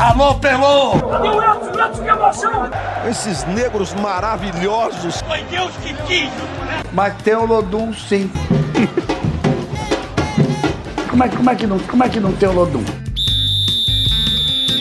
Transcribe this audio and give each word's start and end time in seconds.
Alô, 0.00 0.34
Pelô! 0.36 0.94
Edson? 0.94 1.78
Edson, 1.78 2.02
que 2.02 2.08
emoção! 2.08 2.70
Esses 3.06 3.44
negros 3.44 3.92
maravilhosos. 3.92 5.20
Foi 5.20 5.42
Deus 5.44 5.70
que 5.76 5.92
quis! 6.06 6.30
Mas 6.94 7.22
tem 7.22 7.34
o 7.34 7.44
Lodum, 7.44 7.92
sim. 7.92 8.30
como, 11.10 11.22
é, 11.22 11.28
como, 11.28 11.50
é 11.50 11.54
que 11.54 11.66
não, 11.66 11.78
como 11.80 12.02
é 12.02 12.08
que 12.08 12.18
não 12.18 12.32
tem 12.32 12.48
o 12.48 12.52
Lodum? 12.52 12.82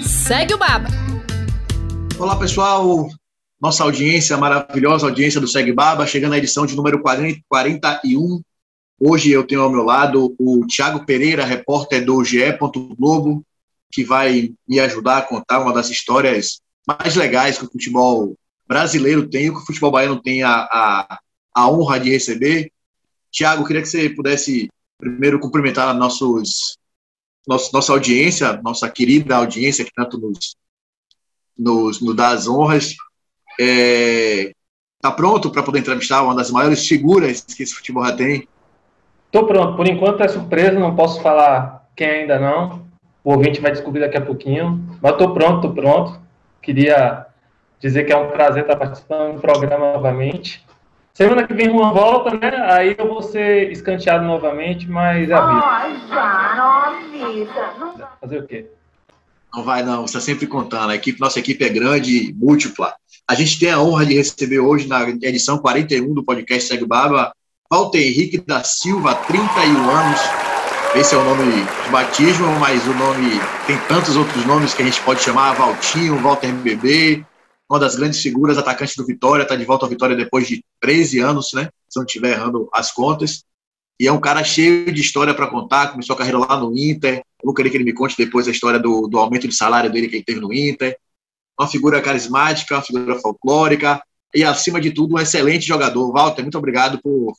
Segue 0.04 0.54
o 0.54 0.58
Baba. 0.58 0.88
Olá, 2.18 2.38
pessoal. 2.38 3.10
Nossa 3.62 3.84
audiência, 3.84 4.38
maravilhosa 4.38 5.06
audiência 5.06 5.42
do 5.42 5.50
Segue 5.50 5.74
Baba, 5.74 6.08
chegando 6.08 6.32
à 6.32 6.38
edição 6.38 6.66
de 6.66 6.78
número 6.78 7.02
40, 7.02 7.42
41. 7.50 8.42
Hoje 9.02 9.32
eu 9.32 9.46
tenho 9.46 9.64
ao 9.64 9.70
meu 9.70 9.84
lado 9.84 10.34
o 10.40 10.66
Tiago 10.66 11.06
Pereira, 11.06 11.44
repórter 11.44 12.06
do 12.06 12.24
GE. 12.24 12.58
Globo, 12.98 13.44
que 13.92 14.04
vai 14.04 14.52
me 14.68 14.80
ajudar 14.80 15.18
a 15.18 15.22
contar 15.22 15.60
uma 15.60 15.74
das 15.74 15.90
histórias 15.90 16.62
mais 16.88 17.16
legais 17.16 17.58
que 17.58 17.66
o 17.66 17.72
futebol 17.72 18.36
brasileiro 18.68 19.28
tem, 19.28 19.52
que 19.52 19.58
o 19.58 19.66
futebol 19.66 19.92
baiano 19.92 20.22
tem 20.22 20.44
a, 20.44 20.68
a, 20.72 21.20
a 21.54 21.70
honra 21.70 22.00
de 22.00 22.12
receber. 22.12 22.72
Tiago, 23.32 23.66
queria 23.66 23.82
que 23.82 23.88
você 23.88 24.10
pudesse 24.10 24.70
primeiro 24.98 25.40
cumprimentar 25.40 25.94
nossos, 25.96 26.78
nosso, 27.48 27.72
nossa 27.74 27.92
audiência, 27.92 28.62
nossa 28.62 28.90
querida 28.90 29.36
audiência 29.36 29.86
que 29.86 29.92
tanto 29.94 30.20
nos, 30.20 30.56
nos, 31.58 32.02
nos 32.02 32.16
dá 32.16 32.30
as 32.30 32.48
honras. 32.48 32.96
É, 33.60 34.52
tá 35.02 35.12
pronto 35.12 35.52
para 35.52 35.64
poder 35.64 35.80
entrevistar 35.80 36.22
uma 36.22 36.36
das 36.36 36.52
maiores 36.52 36.88
figuras 36.88 37.42
que 37.42 37.64
esse 37.64 37.74
futebol 37.74 38.06
já 38.06 38.16
tem? 38.16 38.48
Tô 39.32 39.46
pronto. 39.46 39.76
Por 39.76 39.88
enquanto 39.88 40.22
é 40.22 40.28
surpresa, 40.28 40.80
não 40.80 40.96
posso 40.96 41.22
falar 41.22 41.90
quem 41.96 42.08
ainda 42.08 42.40
não. 42.40 42.89
O 43.24 43.34
ouvinte 43.34 43.62
vai 43.62 43.72
descobrir 43.72 44.02
daqui 44.02 44.18
a 44.18 44.22
pouquinho. 44.22 44.98
Mas 45.02 45.18
tô 45.18 45.34
pronto, 45.34 45.68
tô 45.68 45.74
pronto. 45.74 46.20
Queria 46.62 47.26
dizer 47.80 48.04
que 48.04 48.12
é 48.12 48.18
um 48.18 48.30
prazer 48.30 48.64
estar 48.64 48.76
participando 48.76 49.36
do 49.36 49.42
programa 49.42 49.94
novamente. 49.94 50.66
Semana 51.14 51.46
que 51.46 51.54
vem 51.54 51.70
uma 51.70 51.92
volta, 51.92 52.32
né? 52.32 52.50
Aí 52.72 52.96
eu 52.98 53.08
vou 53.08 53.22
ser 53.22 53.72
escanteado 53.72 54.24
novamente, 54.26 54.90
mas 54.90 55.30
é 55.30 55.34
a 55.34 55.46
vida. 55.48 55.66
Ai, 55.66 56.02
já, 56.08 56.56
não 56.56 56.72
avisa. 56.72 58.08
Fazer 58.22 58.40
o 58.40 58.48
quê? 58.48 58.72
Não 59.54 59.64
vai, 59.64 59.84
não. 59.84 60.08
Você 60.08 60.18
está 60.18 60.22
sempre 60.22 60.48
contando. 60.48 60.92
A 60.92 60.96
equipe, 60.96 61.20
nossa 61.20 61.40
equipe 61.40 61.64
é 61.66 61.70
grande, 61.70 62.34
múltipla. 62.38 62.94
A 63.28 63.36
gente 63.36 63.60
tem 63.60 63.72
a 63.72 63.82
honra 63.82 64.06
de 64.06 64.16
receber 64.16 64.60
hoje, 64.60 64.88
na 64.88 65.10
edição 65.10 65.58
41 65.58 66.14
do 66.14 66.24
podcast 66.24 66.68
Segue 66.68 66.86
Baba, 66.86 67.34
Walter 67.72 68.00
Henrique 68.00 68.38
da 68.40 68.64
Silva, 68.64 69.14
31 69.14 69.90
anos. 69.90 70.49
Esse 70.96 71.14
é 71.14 71.18
o 71.18 71.24
nome 71.24 71.44
de 71.52 71.92
batismo, 71.92 72.48
mas 72.60 72.86
o 72.88 72.94
nome 72.94 73.30
tem 73.68 73.78
tantos 73.88 74.18
outros 74.18 74.44
nomes 74.46 74.74
que 74.74 74.82
a 74.82 74.86
gente 74.86 75.00
pode 75.04 75.22
chamar 75.22 75.54
Valtinho, 75.54 76.18
Walter 76.18 76.52
BB, 76.52 77.24
uma 77.70 77.80
das 77.80 77.96
grandes 77.96 78.20
figuras, 78.20 78.58
atacante 78.58 78.98
do 78.98 79.06
Vitória, 79.06 79.44
está 79.44 79.56
de 79.56 79.64
volta 79.64 79.86
ao 79.86 79.90
Vitória 79.90 80.16
depois 80.16 80.48
de 80.48 80.64
13 80.82 81.20
anos, 81.20 81.52
né? 81.54 81.70
Se 81.88 82.00
não 82.00 82.06
estiver 82.06 82.32
errando 82.32 82.68
as 82.74 82.92
contas. 82.92 83.44
E 84.00 84.08
é 84.08 84.12
um 84.12 84.20
cara 84.20 84.44
cheio 84.44 84.92
de 84.92 85.00
história 85.00 85.34
para 85.34 85.48
contar. 85.48 85.92
Começou 85.92 86.16
a 86.16 86.18
carreira 86.18 86.40
lá 86.40 86.60
no 86.60 86.76
Inter. 86.76 87.18
Eu 87.18 87.46
vou 87.46 87.54
querer 87.54 87.70
que 87.70 87.78
ele 87.78 87.84
me 87.84 87.94
conte 87.94 88.18
depois 88.18 88.48
a 88.48 88.52
história 88.52 88.80
do, 88.80 89.08
do 89.08 89.20
aumento 89.20 89.48
de 89.48 89.54
salário 89.54 89.92
dele 89.92 90.08
que 90.08 90.16
ele 90.16 90.24
teve 90.24 90.40
no 90.40 90.52
Inter. 90.52 90.98
Uma 91.60 91.68
figura 91.68 92.02
carismática, 92.02 92.76
uma 92.76 92.82
figura 92.82 93.20
folclórica 93.20 94.02
e, 94.34 94.44
acima 94.44 94.82
de 94.82 94.90
tudo, 94.90 95.14
um 95.16 95.20
excelente 95.20 95.68
jogador. 95.68 96.12
Walter, 96.12 96.42
muito 96.42 96.58
obrigado 96.58 97.00
por 97.00 97.36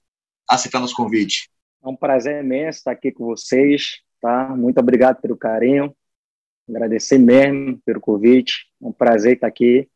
aceitar 0.48 0.78
nosso 0.78 0.94
convite. 0.94 1.50
É 1.82 1.88
um 1.88 1.96
prazer 1.96 2.44
imenso 2.44 2.78
estar 2.78 2.92
aqui 2.92 3.10
com 3.10 3.24
vocês, 3.24 4.00
tá? 4.20 4.54
Muito 4.54 4.78
obrigado 4.78 5.20
pelo 5.20 5.36
carinho. 5.36 5.94
Agradecer 6.68 7.18
mesmo 7.18 7.80
pelo 7.84 8.00
convite. 8.00 8.66
É 8.82 8.86
um 8.86 8.92
prazer 8.92 9.34
estar 9.34 9.46
aqui. 9.46 9.88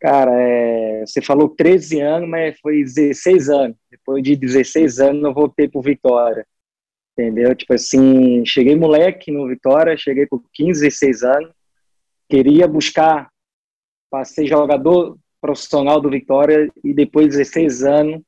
Cara, 0.00 0.32
é, 0.32 1.06
você 1.06 1.22
falou 1.22 1.48
13 1.48 2.00
anos, 2.00 2.28
mas 2.28 2.58
foi 2.60 2.82
16 2.82 3.48
anos. 3.48 3.76
Depois 3.90 4.22
de 4.22 4.36
16 4.36 5.00
anos, 5.00 5.22
eu 5.22 5.32
voltei 5.32 5.68
pro 5.68 5.80
Vitória. 5.80 6.46
Entendeu? 7.12 7.54
Tipo 7.54 7.74
assim, 7.74 8.44
cheguei 8.44 8.76
moleque 8.76 9.30
no 9.30 9.48
Vitória, 9.48 9.96
cheguei 9.96 10.26
com 10.26 10.40
15, 10.52 10.82
16 10.82 11.22
anos. 11.22 11.52
Queria 12.28 12.68
buscar 12.68 13.28
para 14.10 14.24
ser 14.24 14.46
jogador 14.46 15.16
profissional 15.40 16.00
do 16.00 16.10
Vitória 16.10 16.70
e 16.82 16.92
depois 16.92 17.28
de 17.28 17.38
16 17.38 17.84
anos 17.84 18.22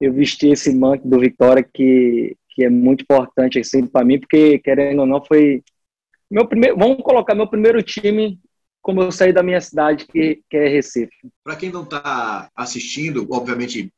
eu 0.00 0.12
vesti 0.12 0.48
esse 0.48 0.74
manto 0.74 1.06
do 1.06 1.20
Vitória 1.20 1.62
que, 1.62 2.36
que 2.50 2.64
é 2.64 2.70
muito 2.70 3.02
importante 3.02 3.58
assim 3.58 3.86
para 3.86 4.04
mim, 4.04 4.18
porque 4.18 4.58
querendo 4.58 5.00
ou 5.00 5.06
não 5.06 5.22
foi 5.24 5.62
meu 6.30 6.46
primeiro, 6.46 6.76
vamos 6.78 7.02
colocar 7.02 7.34
meu 7.34 7.48
primeiro 7.48 7.82
time 7.82 8.38
como 8.82 9.02
eu 9.02 9.12
saí 9.12 9.32
da 9.32 9.42
minha 9.42 9.60
cidade, 9.60 10.06
que, 10.06 10.42
que 10.48 10.56
é 10.56 10.68
Recife. 10.68 11.12
Para 11.44 11.56
quem 11.56 11.70
não 11.70 11.82
está 11.82 12.48
assistindo, 12.56 13.26
obviamente 13.30 13.92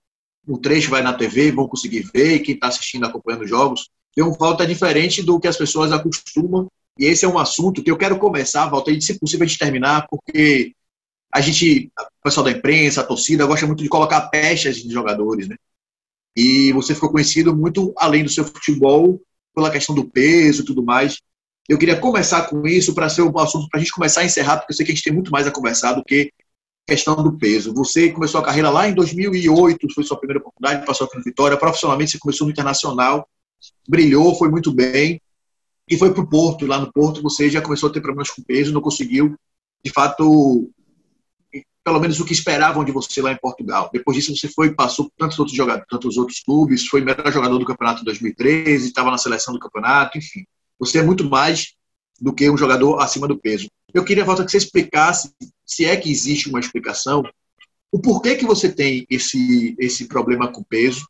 o 0.46 0.58
trecho 0.58 0.91
vai 0.91 1.02
na 1.02 1.12
TV, 1.12 1.52
vão 1.52 1.68
conseguir 1.68 2.10
ver, 2.12 2.34
e 2.34 2.41
quem 2.41 2.56
está 2.56 2.66
assistindo, 2.66 3.06
acompanhando 3.06 3.42
os 3.42 3.50
jogos, 3.50 3.88
tem 4.14 4.24
um 4.24 4.32
Volta 4.32 4.66
diferente 4.66 5.22
do 5.22 5.38
que 5.38 5.46
as 5.46 5.56
pessoas 5.56 5.92
acostumam, 5.92 6.66
e 6.98 7.06
esse 7.06 7.24
é 7.24 7.28
um 7.28 7.38
assunto 7.38 7.82
que 7.82 7.91
eu 7.91 7.96
quero 7.96 8.18
começar, 8.18 8.68
Volta, 8.68 8.91
e 8.91 9.00
se 9.00 9.18
possível 9.18 9.44
a 9.44 9.48
gente 9.48 9.58
terminar, 9.58 10.06
porque 10.10 10.72
a 11.32 11.41
gente, 11.41 11.91
o 11.98 12.24
pessoal 12.24 12.44
da 12.44 12.50
imprensa, 12.50 13.00
a 13.00 13.06
torcida, 13.06 13.46
gosta 13.46 13.66
muito 13.66 13.82
de 13.82 13.88
colocar 13.88 14.28
pechas 14.28 14.76
de 14.76 14.92
jogadores, 14.92 15.48
né? 15.48 15.56
E 16.37 16.72
você 16.72 16.94
ficou 16.94 17.10
conhecido 17.10 17.54
muito 17.54 17.93
além 17.97 18.25
do 18.25 18.31
seu 18.31 18.44
futebol, 18.44 19.20
pela 19.54 19.70
questão 19.70 19.94
do 19.94 20.09
peso 20.09 20.62
e 20.62 20.65
tudo 20.65 20.82
mais. 20.82 21.19
Eu 21.69 21.78
queria 21.78 21.98
começar 21.98 22.48
com 22.48 22.66
isso 22.66 22.94
para 22.94 23.09
ser 23.09 23.22
um 23.22 23.38
assunto 23.38 23.69
para 23.69 23.78
a 23.78 23.82
gente 23.82 23.93
começar 23.93 24.22
a 24.22 24.25
encerrar, 24.25 24.59
porque 24.59 24.72
eu 24.72 24.76
sei 24.76 24.87
que 24.87 24.92
a 24.92 24.94
gente 24.94 25.04
tem 25.04 25.12
muito 25.12 25.31
mais 25.31 25.47
a 25.47 25.50
conversar 25.50 25.92
do 25.92 26.04
que 26.04 26.32
questão 26.87 27.15
do 27.22 27.37
peso. 27.38 27.72
Você 27.75 28.10
começou 28.10 28.41
a 28.41 28.44
carreira 28.44 28.71
lá 28.71 28.88
em 28.88 28.94
2008, 28.94 29.94
foi 29.94 30.04
sua 30.04 30.19
primeira 30.19 30.41
oportunidade, 30.41 30.84
passou 30.84 31.09
no 31.15 31.22
Vitória. 31.22 31.56
Profissionalmente, 31.56 32.12
você 32.12 32.19
começou 32.19 32.47
no 32.47 32.53
Internacional, 32.53 33.28
brilhou, 33.88 34.34
foi 34.34 34.50
muito 34.50 34.72
bem, 34.72 35.21
e 35.88 35.97
foi 35.97 36.12
para 36.12 36.22
o 36.22 36.28
Porto. 36.28 36.66
Lá 36.66 36.81
no 36.81 36.92
Porto, 36.92 37.22
você 37.22 37.48
já 37.48 37.60
começou 37.60 37.88
a 37.88 37.92
ter 37.92 38.00
problemas 38.00 38.31
com 38.31 38.42
peso, 38.42 38.72
não 38.72 38.81
conseguiu, 38.81 39.37
de 39.84 39.92
fato, 39.92 40.71
pelo 41.84 42.00
menos 42.00 42.20
o 42.20 42.25
que 42.25 42.32
esperavam 42.32 42.84
de 42.84 42.93
você 42.93 43.20
lá 43.20 43.32
em 43.32 43.38
Portugal. 43.38 43.91
Depois 43.93 44.16
disso, 44.16 44.34
você 44.37 44.48
foi 44.48 44.75
passou 44.75 45.06
por 45.06 45.12
tantos 45.19 45.38
outros 45.38 45.56
jogadores, 45.56 45.87
tantos 45.91 46.16
outros 46.16 46.41
clubes, 46.41 46.87
foi 46.87 47.00
melhor 47.00 47.32
jogador 47.32 47.59
do 47.59 47.65
campeonato 47.65 48.03
em 48.03 48.04
2013, 48.04 48.87
estava 48.87 49.10
na 49.10 49.19
seleção 49.19 49.53
do 49.53 49.60
campeonato, 49.60 50.19
enfim. 50.19 50.44
Você 50.78 50.98
é 50.98 51.03
muito 51.03 51.28
mais 51.28 51.75
do 52.21 52.32
que 52.32 52.48
um 52.48 52.56
jogador 52.56 53.00
acima 53.00 53.26
do 53.26 53.38
peso. 53.38 53.69
Eu 53.92 54.04
queria, 54.04 54.25
Walter, 54.25 54.44
que 54.44 54.50
você 54.50 54.59
explicasse, 54.59 55.32
se 55.66 55.84
é 55.84 55.97
que 55.97 56.10
existe 56.10 56.48
uma 56.48 56.60
explicação, 56.60 57.22
o 57.91 57.98
porquê 57.98 58.37
que 58.37 58.47
você 58.47 58.72
tem 58.72 59.04
esse, 59.10 59.75
esse 59.78 60.06
problema 60.06 60.50
com 60.50 60.62
peso, 60.62 61.06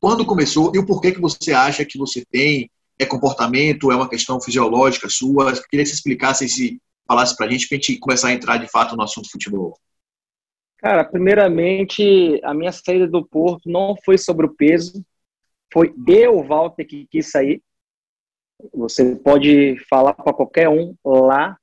quando 0.00 0.26
começou 0.26 0.72
e 0.74 0.78
o 0.78 0.84
porquê 0.84 1.12
que 1.12 1.20
você 1.20 1.52
acha 1.52 1.84
que 1.84 1.96
você 1.96 2.24
tem, 2.30 2.68
é 2.98 3.06
comportamento, 3.06 3.90
é 3.90 3.96
uma 3.96 4.08
questão 4.08 4.40
fisiológica 4.40 5.08
sua. 5.08 5.50
Eu 5.50 5.62
queria 5.68 5.84
que 5.84 5.86
você 5.86 5.94
explicasse 5.94 6.44
e 6.44 6.80
falasse 7.12 7.36
para 7.36 7.46
a 7.46 7.50
gente, 7.50 7.68
para 7.68 7.76
a 7.76 7.78
gente 7.78 7.98
começar 7.98 8.28
a 8.28 8.32
entrar 8.32 8.56
de 8.56 8.66
fato 8.70 8.96
no 8.96 9.02
assunto 9.02 9.30
futebol. 9.30 9.78
Cara, 10.78 11.04
primeiramente, 11.04 12.40
a 12.42 12.54
minha 12.54 12.72
saída 12.72 13.06
do 13.06 13.24
Porto 13.24 13.68
não 13.68 13.94
foi 14.02 14.16
sobre 14.16 14.46
o 14.46 14.54
peso, 14.54 15.04
foi 15.72 15.94
eu, 16.08 16.42
Walter, 16.42 16.86
que 16.86 17.06
quis 17.06 17.30
sair. 17.30 17.62
Você 18.74 19.14
pode 19.16 19.76
falar 19.88 20.14
para 20.14 20.32
qualquer 20.32 20.68
um 20.68 20.94
lá, 21.04 21.56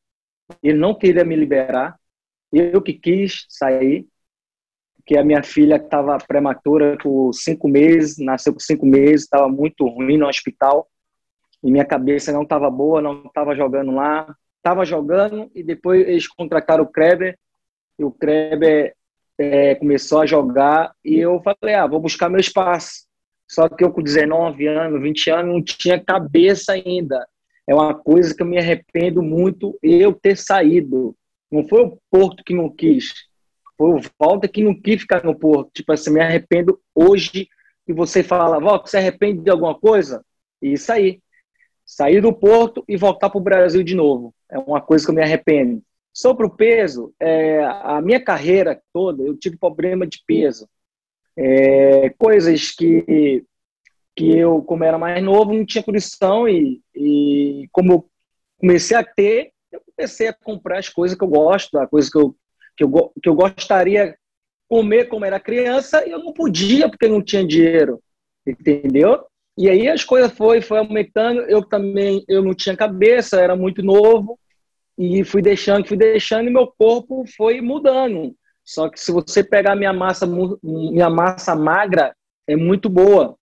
ele 0.62 0.78
não 0.78 0.94
queria 0.94 1.26
me 1.26 1.36
liberar, 1.36 2.00
eu 2.52 2.82
que 2.82 2.94
quis 2.94 3.46
sair, 3.50 4.08
porque 4.98 5.18
a 5.18 5.24
minha 5.24 5.44
filha 5.44 5.76
estava 5.76 6.18
prematura 6.20 6.98
por 7.02 7.34
cinco 7.34 7.68
meses, 7.68 8.18
nasceu 8.18 8.54
por 8.54 8.62
cinco 8.62 8.86
meses, 8.86 9.24
estava 9.24 9.50
muito 9.50 9.88
ruim 9.88 10.18
no 10.18 10.28
hospital, 10.28 10.88
e 11.64 11.72
minha 11.72 11.86
cabeça 11.86 12.32
não 12.32 12.44
estava 12.44 12.70
boa, 12.70 13.02
não 13.02 13.26
estava 13.26 13.56
jogando 13.56 13.92
lá, 13.92 14.34
estava 14.60 14.86
jogando, 14.86 15.50
e 15.56 15.64
depois 15.64 16.08
eles 16.08 16.28
contrataram 16.28 16.84
o 16.84 16.88
Kreber, 16.88 17.38
e 17.98 18.04
o 18.04 18.12
Kreber 18.12 18.94
é, 19.38 19.76
começou 19.76 20.22
a 20.22 20.26
jogar, 20.26 20.94
e 21.04 21.18
eu 21.18 21.42
falei, 21.42 21.76
ah, 21.76 21.88
vou 21.88 22.00
buscar 22.00 22.30
meu 22.30 22.40
espaço. 22.40 23.08
Só 23.50 23.68
que 23.68 23.84
eu 23.84 23.92
com 23.92 24.04
19 24.04 24.68
anos, 24.68 25.02
20 25.02 25.30
anos, 25.32 25.54
não 25.54 25.64
tinha 25.64 26.00
cabeça 26.00 26.74
ainda. 26.74 27.28
É 27.66 27.74
uma 27.74 27.96
coisa 27.96 28.36
que 28.36 28.44
eu 28.44 28.48
me 28.48 28.60
arrependo 28.60 29.24
muito 29.24 29.78
eu 29.82 30.14
ter 30.14 30.38
saído. 30.38 31.16
Não 31.52 31.68
foi 31.68 31.84
o 31.84 31.98
Porto 32.12 32.44
que 32.44 32.54
não 32.54 32.70
quis. 32.70 33.14
Foi 33.76 34.00
o 34.00 34.02
Walter 34.20 34.50
que 34.50 34.64
não 34.64 34.80
quis 34.80 35.02
ficar 35.02 35.24
no 35.24 35.34
Porto. 35.34 35.72
Tipo 35.74 35.94
assim, 35.94 36.12
me 36.12 36.20
arrependo 36.20 36.80
hoje 36.94 37.48
e 37.88 37.94
você 37.94 38.22
fala, 38.22 38.60
Walter, 38.60 38.90
você 38.90 38.98
arrepende 38.98 39.42
de 39.42 39.50
alguma 39.50 39.74
coisa? 39.74 40.24
E 40.62 40.78
sair. 40.78 41.22
Sair 41.90 42.22
do 42.22 42.32
Porto 42.32 42.84
e 42.88 42.96
voltar 42.96 43.32
para 43.32 43.40
o 43.40 43.44
Brasil 43.44 43.82
de 43.82 43.96
novo. 43.96 44.32
É 44.48 44.60
uma 44.60 44.80
coisa 44.80 45.04
que 45.04 45.10
eu 45.10 45.16
me 45.16 45.24
arrependo. 45.24 45.82
Sobre 46.14 46.46
o 46.46 46.50
peso, 46.50 47.14
é, 47.20 47.64
a 47.64 48.00
minha 48.00 48.24
carreira 48.24 48.80
toda, 48.94 49.24
eu 49.24 49.36
tive 49.36 49.58
problema 49.58 50.06
de 50.06 50.22
peso 50.26 50.70
é, 51.36 52.10
coisas 52.12 52.72
que, 52.72 53.44
que 54.16 54.38
eu, 54.38 54.62
como 54.62 54.84
era 54.84 54.98
mais 54.98 55.24
novo, 55.24 55.54
não 55.54 55.66
tinha 55.66 55.84
condição 55.84 56.48
e, 56.48 56.82
e 56.94 57.68
como 57.72 57.94
eu 57.94 58.10
comecei 58.60 58.96
a 58.96 59.04
ter, 59.04 59.52
eu 59.72 59.82
comecei 59.96 60.28
a 60.28 60.34
comprar 60.34 60.78
as 60.80 60.90
coisas 60.90 61.18
que 61.18 61.24
eu 61.24 61.28
gosto, 61.28 61.78
a 61.80 61.88
coisa 61.88 62.10
que 62.12 62.18
eu, 62.18 62.36
que 62.78 62.84
eu, 62.84 63.14
que 63.24 63.30
eu 63.30 63.34
gostaria 63.34 64.16
comer 64.68 65.06
como 65.06 65.26
era 65.26 65.40
criança 65.40 66.06
e 66.06 66.12
eu 66.12 66.20
não 66.20 66.34
podia 66.34 66.88
porque 66.88 67.08
não 67.08 67.22
tinha 67.22 67.46
dinheiro, 67.46 68.00
entendeu? 68.46 69.26
E 69.60 69.70
aí 69.70 69.90
as 69.90 70.06
coisas 70.06 70.32
foi, 70.32 70.62
foi 70.62 70.80
aumentando, 70.80 71.42
eu 71.42 71.62
também, 71.62 72.24
eu 72.30 72.42
não 72.42 72.56
tinha 72.56 72.78
cabeça, 72.78 73.42
era 73.42 73.58
muito 73.58 73.84
novo, 73.84 74.40
e 74.98 75.22
fui 75.26 75.42
deixando, 75.42 75.86
fui 75.86 75.98
deixando, 75.98 76.48
e 76.48 76.50
meu 76.50 76.66
corpo 76.66 77.26
foi 77.36 77.60
mudando. 77.60 78.34
Só 78.64 78.88
que 78.88 78.98
se 78.98 79.12
você 79.12 79.44
pegar 79.44 79.76
minha 79.76 79.92
massa, 79.92 80.26
minha 80.64 81.10
massa 81.10 81.58
magra, 81.58 82.16
é 82.48 82.56
muito 82.56 82.88
boa. 82.88 83.36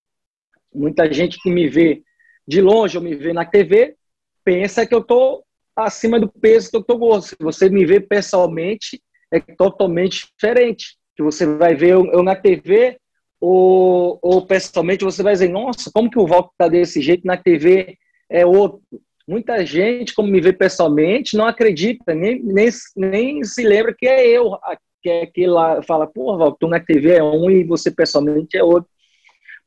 Muita 0.74 1.14
gente 1.14 1.38
que 1.40 1.52
me 1.52 1.70
vê 1.70 2.02
de 2.48 2.62
longe, 2.62 2.98
ou 2.98 3.04
me 3.04 3.14
vê 3.14 3.32
na 3.32 3.46
TV, 3.46 3.96
pensa 4.44 4.88
que 4.88 4.96
eu 4.96 5.04
tô 5.04 5.44
acima 5.76 6.20
do 6.20 6.28
peso 6.28 6.72
que 6.72 6.78
eu 6.78 6.84
tô 6.84 6.98
gordo. 6.98 7.26
Se 7.26 7.36
você 7.40 7.70
me 7.70 7.86
vê 7.86 8.00
pessoalmente, 8.00 9.00
é 9.32 9.40
totalmente 9.40 10.28
diferente. 10.34 10.98
Que 11.16 11.22
você 11.22 11.46
vai 11.46 11.76
ver 11.76 11.90
eu, 11.90 12.08
eu 12.08 12.24
na 12.24 12.36
TV, 12.36 12.98
ou, 13.40 14.20
ou 14.22 14.46
pessoalmente, 14.46 15.04
você 15.04 15.22
vai 15.22 15.34
dizer, 15.34 15.50
nossa, 15.50 15.92
como 15.94 16.10
que 16.10 16.20
o 16.20 16.26
Walter 16.26 16.52
tá 16.58 16.68
desse 16.68 17.02
jeito 17.02 17.26
na 17.26 17.38
TV 17.38 17.98
é 18.30 18.46
outro. 18.46 18.82
Muita 19.28 19.66
gente, 19.66 20.14
como 20.14 20.30
me 20.30 20.40
vê 20.40 20.54
pessoalmente, 20.54 21.36
não 21.36 21.46
acredita, 21.46 22.16
nem, 22.16 22.42
nem, 22.42 22.70
nem 22.96 23.44
se 23.44 23.64
lembra 23.64 23.94
que 23.94 24.08
é 24.08 24.26
eu, 24.26 24.58
que 25.02 25.10
é 25.10 25.22
aquele 25.24 25.48
lá, 25.48 25.82
fala, 25.84 26.08
pô, 26.08 26.38
Val, 26.38 26.56
tu 26.58 26.68
na 26.68 26.80
TV 26.80 27.16
é 27.16 27.24
um 27.24 27.50
e 27.52 27.64
você 27.64 27.92
pessoalmente 27.92 28.58
é 28.58 28.64
outro. 28.64 28.90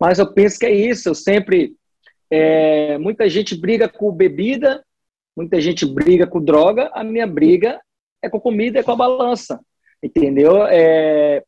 Mas 0.00 0.18
eu 0.18 0.32
penso 0.32 0.58
que 0.58 0.66
é 0.66 0.72
isso, 0.72 1.10
eu 1.10 1.14
sempre. 1.14 1.74
É, 2.32 2.96
muita 2.98 3.28
gente 3.28 3.58
briga 3.58 3.88
com 3.88 4.10
bebida, 4.12 4.84
muita 5.36 5.60
gente 5.60 5.84
briga 5.84 6.26
com 6.26 6.42
droga, 6.42 6.90
a 6.94 7.02
minha 7.02 7.26
briga 7.26 7.80
é 8.22 8.28
com 8.28 8.40
comida, 8.40 8.78
é 8.78 8.82
com 8.82 8.92
a 8.92 8.96
balança, 8.96 9.60
entendeu? 10.02 10.64
É, 10.66 11.42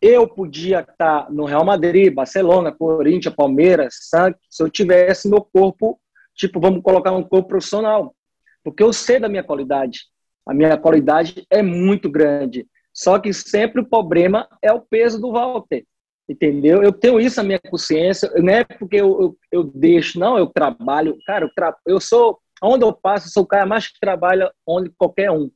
eu 0.00 0.26
podia 0.26 0.80
estar 0.80 1.30
no 1.30 1.44
Real 1.44 1.64
Madrid, 1.64 2.12
Barcelona, 2.12 2.72
Corinthians, 2.72 3.34
Palmeiras, 3.34 3.94
Santos, 4.08 4.40
se 4.48 4.62
eu 4.62 4.70
tivesse 4.70 5.28
meu 5.28 5.42
corpo 5.42 6.00
Tipo, 6.40 6.58
vamos 6.58 6.82
colocar 6.82 7.12
um 7.12 7.22
corpo 7.22 7.48
profissional. 7.48 8.16
Porque 8.64 8.82
eu 8.82 8.94
sei 8.94 9.20
da 9.20 9.28
minha 9.28 9.44
qualidade. 9.44 10.06
A 10.46 10.54
minha 10.54 10.74
qualidade 10.78 11.46
é 11.50 11.62
muito 11.62 12.10
grande. 12.10 12.66
Só 12.94 13.18
que 13.18 13.30
sempre 13.34 13.82
o 13.82 13.86
problema 13.86 14.48
é 14.62 14.72
o 14.72 14.80
peso 14.80 15.20
do 15.20 15.32
Walter. 15.32 15.84
Entendeu? 16.26 16.82
Eu 16.82 16.92
tenho 16.92 17.20
isso 17.20 17.36
na 17.36 17.42
minha 17.46 17.60
consciência. 17.60 18.32
Não 18.36 18.54
é 18.54 18.64
porque 18.64 18.96
eu, 18.96 19.20
eu, 19.20 19.38
eu 19.52 19.64
deixo, 19.64 20.18
não, 20.18 20.38
eu 20.38 20.46
trabalho. 20.46 21.18
Cara, 21.26 21.44
eu, 21.44 21.50
tra... 21.54 21.76
eu 21.86 22.00
sou. 22.00 22.40
Onde 22.62 22.84
eu 22.84 22.92
passo, 22.92 23.26
eu 23.26 23.32
sou 23.32 23.42
o 23.42 23.46
cara 23.46 23.66
mais 23.66 23.88
que 23.88 24.00
trabalha 24.00 24.50
onde 24.66 24.90
qualquer 24.96 25.30
um. 25.30 25.50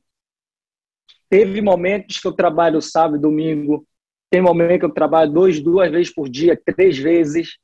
Teve 1.29 1.61
momentos 1.61 2.19
que 2.19 2.27
eu 2.27 2.31
trabalho 2.31 2.79
sábado 2.79 3.19
domingo. 3.19 3.87
Tem 4.29 4.41
momentos 4.41 4.79
que 4.79 4.85
eu 4.85 4.93
trabalho 4.93 5.31
dois, 5.31 5.59
duas 5.59 5.91
vezes 5.91 6.13
por 6.13 6.27
dia, 6.29 6.59
três 6.63 6.97
vezes. 6.97 7.57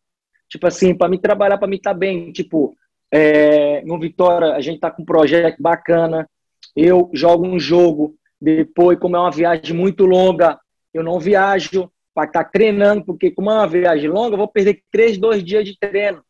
Tipo 0.49 0.67
assim, 0.67 0.95
para 0.95 1.09
mim 1.09 1.17
trabalhar, 1.17 1.57
para 1.57 1.67
mim 1.67 1.79
tá 1.79 1.93
bem. 1.93 2.31
Tipo, 2.31 2.75
é, 3.11 3.81
no 3.83 3.99
Vitória, 3.99 4.53
a 4.53 4.61
gente 4.61 4.75
está 4.75 4.89
com 4.91 5.01
um 5.01 5.05
projeto 5.05 5.61
bacana. 5.61 6.29
Eu 6.75 7.09
jogo 7.13 7.45
um 7.45 7.59
jogo, 7.59 8.15
depois, 8.39 8.97
como 8.99 9.15
é 9.15 9.19
uma 9.19 9.31
viagem 9.31 9.75
muito 9.75 10.05
longa, 10.05 10.59
eu 10.93 11.03
não 11.03 11.19
viajo 11.19 11.91
para 12.13 12.27
estar 12.27 12.43
tá 12.43 12.49
treinando, 12.49 13.05
porque 13.05 13.31
como 13.31 13.49
é 13.49 13.53
uma 13.53 13.67
viagem 13.67 14.09
longa, 14.09 14.33
eu 14.33 14.39
vou 14.39 14.47
perder 14.47 14.81
três, 14.91 15.17
dois 15.17 15.43
dias 15.43 15.65
de 15.65 15.77
treino. 15.77 16.23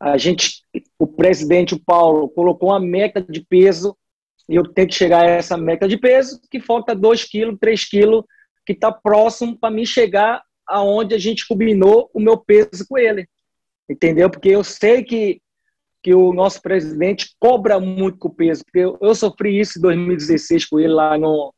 A 0.00 0.16
gente, 0.16 0.62
o 0.98 1.06
presidente, 1.06 1.74
o 1.74 1.80
Paulo, 1.80 2.28
colocou 2.28 2.70
uma 2.70 2.80
meta 2.80 3.20
de 3.20 3.40
peso 3.40 3.96
e 4.48 4.54
eu 4.54 4.62
tenho 4.62 4.88
que 4.88 4.94
chegar 4.94 5.24
a 5.24 5.30
essa 5.30 5.56
meta 5.56 5.86
de 5.86 5.98
peso, 5.98 6.40
que 6.50 6.60
falta 6.60 6.94
2 6.94 7.24
quilos, 7.24 7.58
3 7.60 7.84
quilos, 7.84 8.24
que 8.68 8.72
está 8.74 8.92
próximo 8.92 9.58
para 9.58 9.70
mim 9.70 9.86
chegar 9.86 10.42
aonde 10.66 11.14
a 11.14 11.18
gente 11.18 11.48
combinou 11.48 12.10
o 12.12 12.20
meu 12.20 12.36
peso 12.36 12.86
com 12.86 12.98
ele. 12.98 13.26
Entendeu? 13.88 14.28
Porque 14.28 14.50
eu 14.50 14.62
sei 14.62 15.02
que 15.02 15.40
que 16.00 16.14
o 16.14 16.32
nosso 16.32 16.62
presidente 16.62 17.34
cobra 17.40 17.80
muito 17.80 18.18
com 18.18 18.28
o 18.28 18.34
peso, 18.34 18.62
porque 18.64 18.78
eu, 18.78 18.96
eu 19.00 19.14
sofri 19.16 19.58
isso 19.58 19.78
em 19.78 19.82
2016 19.82 20.66
com 20.66 20.78
ele 20.78 20.92
lá 20.92 21.18
no, 21.18 21.52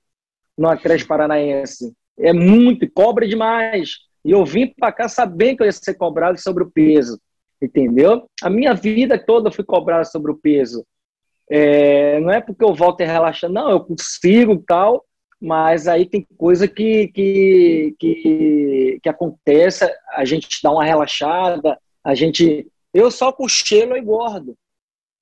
no 0.57 0.69
Acres 0.69 1.05
Paranaense. 1.05 1.93
É 2.19 2.33
muito, 2.33 2.91
cobra 2.91 3.29
demais. 3.29 3.97
E 4.25 4.31
eu 4.31 4.43
vim 4.45 4.69
para 4.69 4.93
cá 4.93 5.09
sabendo 5.09 5.59
que 5.59 5.63
eu 5.65 5.67
ia 5.67 5.73
ser 5.73 5.95
cobrado 5.95 6.41
sobre 6.41 6.65
o 6.65 6.71
peso, 6.71 7.21
entendeu? 7.61 8.27
A 8.43 8.49
minha 8.49 8.73
vida 8.73 9.19
toda 9.19 9.49
eu 9.49 9.53
fui 9.53 9.65
cobrado 9.65 10.07
sobre 10.11 10.33
o 10.33 10.39
peso. 10.39 10.87
É, 11.51 12.19
não 12.21 12.31
é 12.31 12.41
porque 12.41 12.65
eu 12.65 12.73
volto 12.73 13.03
a 13.03 13.07
relaxar, 13.07 13.51
não, 13.51 13.71
eu 13.71 13.81
consigo 13.81 14.57
tal, 14.67 15.05
mas 15.41 15.89
aí 15.89 16.05
tem 16.05 16.27
coisa 16.37 16.69
que, 16.69 17.09
que, 17.09 17.97
que, 17.99 19.01
que 19.03 19.09
acontece, 19.09 19.85
a 20.13 20.25
gente 20.25 20.61
dá 20.63 20.71
uma 20.71 20.85
relaxada, 20.85 21.79
a 22.05 22.15
gente 22.15 22.71
eu 22.93 23.11
só 23.11 23.33
com 23.33 23.49
cheiro 23.49 23.93
eu 23.93 23.97
engordo. 23.97 24.57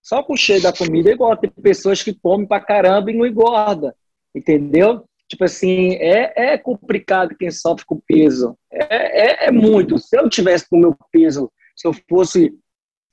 Só 0.03 0.23
com 0.23 0.33
o 0.33 0.37
cheiro 0.37 0.63
da 0.63 0.73
comida 0.73 1.11
eu 1.11 1.15
engordo. 1.15 1.43
Tem 1.43 1.51
pessoas 1.51 2.03
que 2.03 2.15
comem 2.15 2.47
pra 2.47 2.61
caramba 2.61 3.11
e 3.11 3.17
não 3.17 3.27
engorda. 3.27 3.95
Entendeu? 4.35 5.05
Tipo 5.29 5.45
assim, 5.45 5.95
é, 5.97 6.53
é 6.53 6.59
complicado 6.59 7.37
quem 7.37 7.51
sofre 7.51 7.85
com 7.85 8.01
peso. 8.01 8.57
É, 8.73 9.45
é, 9.45 9.47
é 9.49 9.51
muito. 9.51 9.99
Se 9.99 10.17
eu 10.17 10.29
tivesse 10.29 10.69
com 10.69 10.79
o 10.79 10.81
meu 10.81 10.97
peso, 11.13 11.51
se 11.77 11.87
eu 11.87 11.93
fosse 12.09 12.55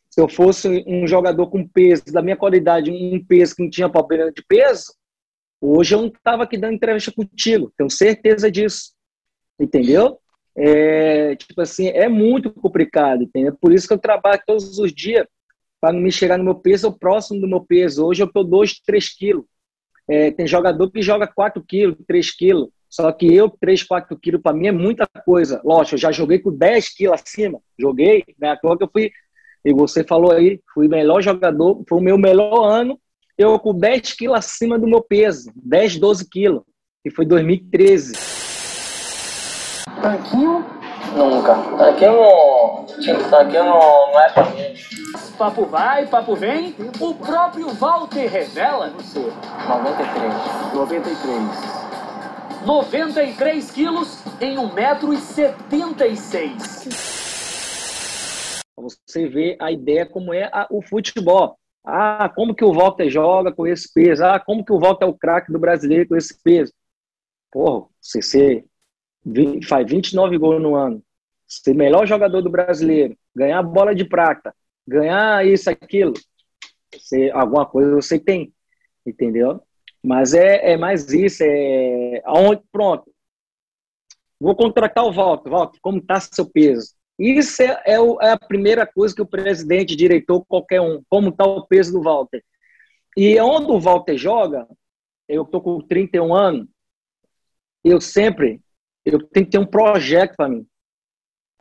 se 0.10 0.22
eu 0.22 0.30
fosse 0.30 0.82
um 0.88 1.06
jogador 1.06 1.48
com 1.48 1.68
peso, 1.68 2.06
da 2.06 2.22
minha 2.22 2.38
qualidade, 2.38 2.90
um 2.90 3.22
peso 3.26 3.54
que 3.54 3.64
não 3.64 3.70
tinha 3.70 3.90
problema 3.90 4.32
de 4.32 4.42
peso, 4.48 4.94
hoje 5.62 5.96
eu 5.96 6.02
não 6.02 6.08
estava 6.08 6.44
aqui 6.44 6.58
dando 6.58 6.76
entrevista 6.76 7.12
contigo. 7.12 7.72
Tenho 7.78 7.90
certeza 7.90 8.52
disso. 8.52 8.94
Entendeu? 9.60 10.20
é, 10.56 11.36
tipo 11.36 11.62
assim, 11.62 11.88
é 11.88 12.08
muito 12.08 12.50
complicado, 12.50 13.24
entendeu? 13.24 13.56
Por 13.60 13.74
isso 13.74 13.88
que 13.88 13.94
eu 13.94 13.98
trabalho 14.00 14.42
todos 14.48 14.80
os 14.80 14.94
dias 14.94 15.28
para 15.82 15.94
me 15.94 16.12
chegar 16.12 16.38
no 16.38 16.44
meu 16.44 16.56
peso, 16.56 16.88
ou 16.88 16.98
próximo 16.98 17.42
do 17.42 17.48
meu 17.48 17.62
peso. 17.62 18.06
Hoje 18.06 18.24
eu 18.24 18.32
tô 18.32 18.44
2, 18.44 18.80
3 18.86 19.18
quilos. 19.18 19.46
É, 20.08 20.32
tem 20.32 20.48
jogador 20.48 20.90
que 20.90 21.02
joga 21.02 21.28
4 21.28 21.64
quilos, 21.64 21.98
3 22.08 22.36
quilos. 22.36 22.70
Só 22.90 23.12
que 23.12 23.34
eu, 23.34 23.50
3, 23.50 23.84
4 23.84 24.18
quilos, 24.18 24.42
para 24.42 24.56
mim 24.56 24.68
é 24.68 24.72
muita 24.72 25.06
coisa. 25.26 25.62
Lógico, 25.66 25.96
eu 25.96 26.00
já 26.00 26.12
joguei 26.12 26.40
com 26.40 26.56
10 26.56 26.96
quilos 26.96 27.22
acima. 27.22 27.60
Joguei, 27.78 28.24
né? 28.40 28.56
que 28.56 28.66
eu 28.66 28.90
fui, 28.92 29.12
e 29.66 29.74
você 29.74 30.04
falou 30.04 30.32
aí, 30.32 30.62
fui 30.74 30.88
melhor 30.88 31.22
jogador, 31.22 31.84
foi 31.90 31.98
o 31.98 32.02
meu 32.02 32.18
melhor 32.18 32.64
ano, 32.64 33.00
eu 33.38 33.60
com 33.60 33.74
10 33.74 34.14
quilos 34.14 34.38
acima 34.38 34.80
do 34.80 34.88
meu 34.88 35.02
peso, 35.02 35.52
10, 35.56 35.98
12 35.98 36.30
quilos, 36.30 36.64
e 37.04 37.12
foi 37.12 37.26
2013. 37.26 38.14
Tanquinho? 40.02 40.66
Nunca. 41.16 41.56
Tanquinho 41.78 42.14
não. 42.14 42.86
Tanquinho 43.30 43.66
não, 43.66 44.12
não 44.12 44.22
é 44.22 44.30
pra 44.30 44.50
mim. 44.50 44.74
Papo 45.38 45.66
vai, 45.66 46.08
papo 46.08 46.34
vem. 46.36 46.74
O 47.00 47.14
próprio 47.14 47.70
Walter 47.70 48.28
revela. 48.28 48.90
Você. 48.92 49.20
93. 49.20 50.74
93. 50.74 51.86
93 52.66 53.72
quilos 53.72 54.24
em 54.42 54.58
1,76m. 54.58 57.16
Você 58.78 59.28
vê 59.28 59.56
a 59.60 59.72
ideia 59.72 60.06
como 60.06 60.34
é 60.34 60.50
a, 60.52 60.68
o 60.70 60.82
futebol. 60.82 61.58
Ah, 61.86 62.30
como 62.30 62.56
que 62.56 62.64
o 62.66 62.74
Walter 62.74 63.10
joga 63.10 63.52
com 63.54 63.68
esse 63.68 63.92
peso? 63.94 64.26
Ah, 64.26 64.40
como 64.40 64.66
que 64.66 64.74
o 64.74 64.80
Walter 64.80 65.06
é 65.06 65.08
o 65.08 65.14
craque 65.14 65.52
do 65.52 65.60
brasileiro 65.60 66.08
com 66.10 66.16
esse 66.16 66.42
peso? 66.42 66.74
Porra, 67.52 67.88
CC, 68.02 68.66
faz 69.68 69.90
29 69.90 70.38
gols 70.38 70.62
no 70.62 70.76
ano, 70.76 71.04
ser 71.48 71.74
melhor 71.76 72.08
jogador 72.08 72.42
do 72.42 72.50
brasileiro, 72.50 73.18
ganhar 73.36 73.62
bola 73.64 73.94
de 73.94 74.06
prata, 74.06 74.54
ganhar 74.88 75.46
isso, 75.46 75.70
aquilo, 75.70 76.14
você, 76.94 77.30
alguma 77.32 77.66
coisa 77.66 77.96
você 77.96 78.20
tem, 78.20 78.54
entendeu? 79.06 79.62
Mas 80.04 80.34
é, 80.34 80.74
é 80.74 80.78
mais 80.78 81.12
isso, 81.12 81.44
é 81.46 82.22
aonde, 82.26 82.64
pronto. 82.72 83.12
Vou 84.40 84.56
contratar 84.56 85.06
o 85.06 85.12
Walter, 85.14 85.50
Walter, 85.50 85.80
como 85.82 86.00
está 86.00 86.20
seu 86.20 86.50
peso? 86.50 86.95
Isso 87.18 87.62
é, 87.62 87.82
é, 87.86 87.96
é, 87.96 88.32
a 88.32 88.38
primeira 88.38 88.86
coisa 88.86 89.16
que 89.16 89.22
o 89.22 89.26
presidente, 89.26 89.96
diretor, 89.96 90.44
qualquer 90.46 90.82
um, 90.82 91.02
como 91.10 91.30
está 91.30 91.46
o 91.46 91.66
peso 91.66 91.94
do 91.94 92.02
Walter. 92.02 92.44
E 93.16 93.40
onde 93.40 93.72
o 93.72 93.80
Walter 93.80 94.18
joga, 94.18 94.68
eu 95.28 95.44
estou 95.44 95.62
com 95.62 95.80
31 95.80 96.36
anos, 96.36 96.68
eu 97.84 98.02
sempre 98.02 98.62
eu 99.06 99.20
tenho 99.20 99.46
que 99.46 99.52
ter 99.52 99.60
um 99.60 99.66
projeto 99.66 100.36
para 100.36 100.50
mim. 100.50 100.66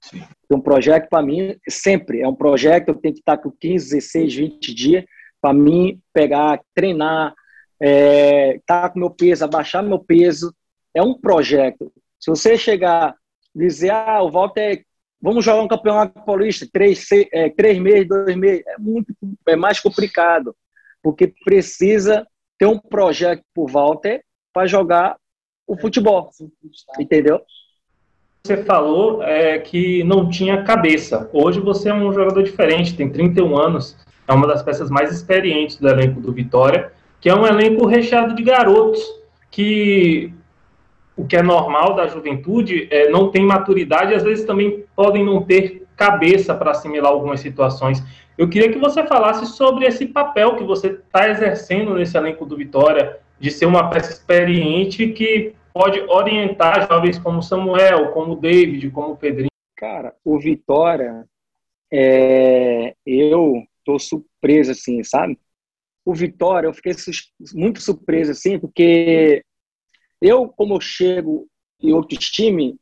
Sim. 0.01 0.23
Um 0.51 0.61
projeto 0.61 1.09
para 1.09 1.23
mim 1.23 1.57
sempre 1.69 2.23
é 2.23 2.29
um 2.29 2.35
projeto. 2.35 2.89
Eu 2.89 2.95
tenho 2.95 3.15
que 3.15 3.21
estar 3.21 3.37
com 3.37 3.51
15, 3.51 3.97
16, 3.97 4.35
20 4.35 4.75
dias 4.75 5.05
para 5.41 5.53
mim 5.53 6.01
pegar, 6.11 6.59
treinar, 6.75 7.35
é, 7.79 8.57
estar 8.57 8.83
tá 8.83 8.89
com 8.89 8.99
meu 8.99 9.11
peso, 9.11 9.45
abaixar 9.45 9.83
meu 9.83 9.99
peso. 9.99 10.55
É 10.95 11.03
um 11.03 11.21
projeto. 11.21 11.93
Se 12.19 12.31
você 12.31 12.57
chegar 12.57 13.15
dizer, 13.55 13.91
ah, 13.91 14.23
o 14.23 14.31
Walter, 14.31 14.79
é, 14.79 14.85
vamos 15.25 15.43
jogar 15.43 15.63
um 15.63 15.69
campeonato 15.69 16.23
paulista, 16.23 16.69
três, 16.71 17.09
é, 17.33 17.49
três 17.49 17.79
meses, 17.79 18.07
dois 18.07 18.37
meses, 18.37 18.63
é 18.67 18.79
muito, 18.79 19.15
é 19.49 19.57
mais 19.57 19.81
complicado, 19.81 20.55
porque 21.03 21.33
precisa 21.43 22.27
ter 22.59 22.67
um 22.67 22.79
projeto 22.79 23.43
pro 23.55 23.67
Walter 23.67 24.23
para 24.53 24.67
jogar 24.67 25.17
o 25.67 25.79
futebol. 25.79 26.29
Entendeu? 27.01 27.41
Você 28.45 28.63
falou 28.65 29.23
é, 29.23 29.59
que 29.59 30.05
não 30.05 30.29
tinha 30.29 30.63
cabeça. 30.63 31.31
Hoje 31.33 31.59
você 31.59 31.89
é 31.89 31.95
um 31.95 32.13
jogador 32.13 32.43
diferente, 32.43 32.95
tem 32.95 33.11
31 33.11 33.57
anos, 33.57 33.97
é 34.29 34.33
uma 34.35 34.47
das 34.47 34.63
peças 34.63 34.91
mais 34.91 35.11
experientes 35.11 35.79
do 35.79 35.89
elenco 35.89 36.21
do 36.21 36.35
Vitória, 36.35 36.93
que 37.19 37.31
é 37.31 37.35
um 37.35 37.47
elenco 37.47 37.87
recheado 37.87 38.35
de 38.35 38.43
garotos 38.43 39.01
que 39.51 40.35
o 41.17 41.27
que 41.27 41.37
é 41.37 41.43
normal 41.43 41.95
da 41.95 42.07
juventude 42.07 42.89
é, 42.91 43.09
não 43.09 43.31
tem 43.31 43.45
maturidade 43.45 44.15
às 44.15 44.23
vezes 44.23 44.45
também 44.45 44.85
podem 44.97 45.25
não 45.25 45.43
ter 45.43 45.87
cabeça 45.97 46.55
para 46.55 46.73
assimilar 46.73 47.13
algumas 47.13 47.41
situações. 47.41 48.03
Eu 48.37 48.49
queria 48.49 48.73
que 48.73 48.79
você 48.79 49.07
falasse 49.07 49.47
sobre 49.47 49.87
esse 49.87 50.07
papel 50.07 50.57
que 50.57 50.65
você 50.65 50.89
está 50.89 51.29
exercendo 51.29 51.95
nesse 51.95 52.17
elenco 52.17 52.45
do 52.45 52.57
Vitória, 52.57 53.21
de 53.39 53.51
ser 53.51 53.67
uma 53.67 53.89
peça 53.91 54.11
experiente 54.11 55.09
que 55.09 55.55
pode 55.73 56.01
orientar 56.09 56.89
jovens 56.89 57.19
como 57.19 57.43
Samuel, 57.43 58.11
como 58.11 58.37
David, 58.37 58.91
como 58.91 59.17
Pedrinho. 59.17 59.49
Cara, 59.77 60.15
o 60.25 60.39
Vitória, 60.39 61.25
é, 61.93 62.95
eu 63.07 63.63
tô 63.85 63.99
surpreso, 63.99 64.73
assim, 64.73 65.03
sabe? 65.05 65.39
O 66.05 66.15
Vitória, 66.15 66.69
eu 66.69 66.75
fiquei 66.75 66.93
muito 67.55 67.81
surpreso, 67.81 68.33
assim, 68.33 68.59
porque 68.59 69.43
eu, 70.21 70.49
como 70.49 70.75
eu 70.75 70.81
chego 70.81 71.49
em 71.81 71.93
outros 71.93 72.31
times, 72.31 72.75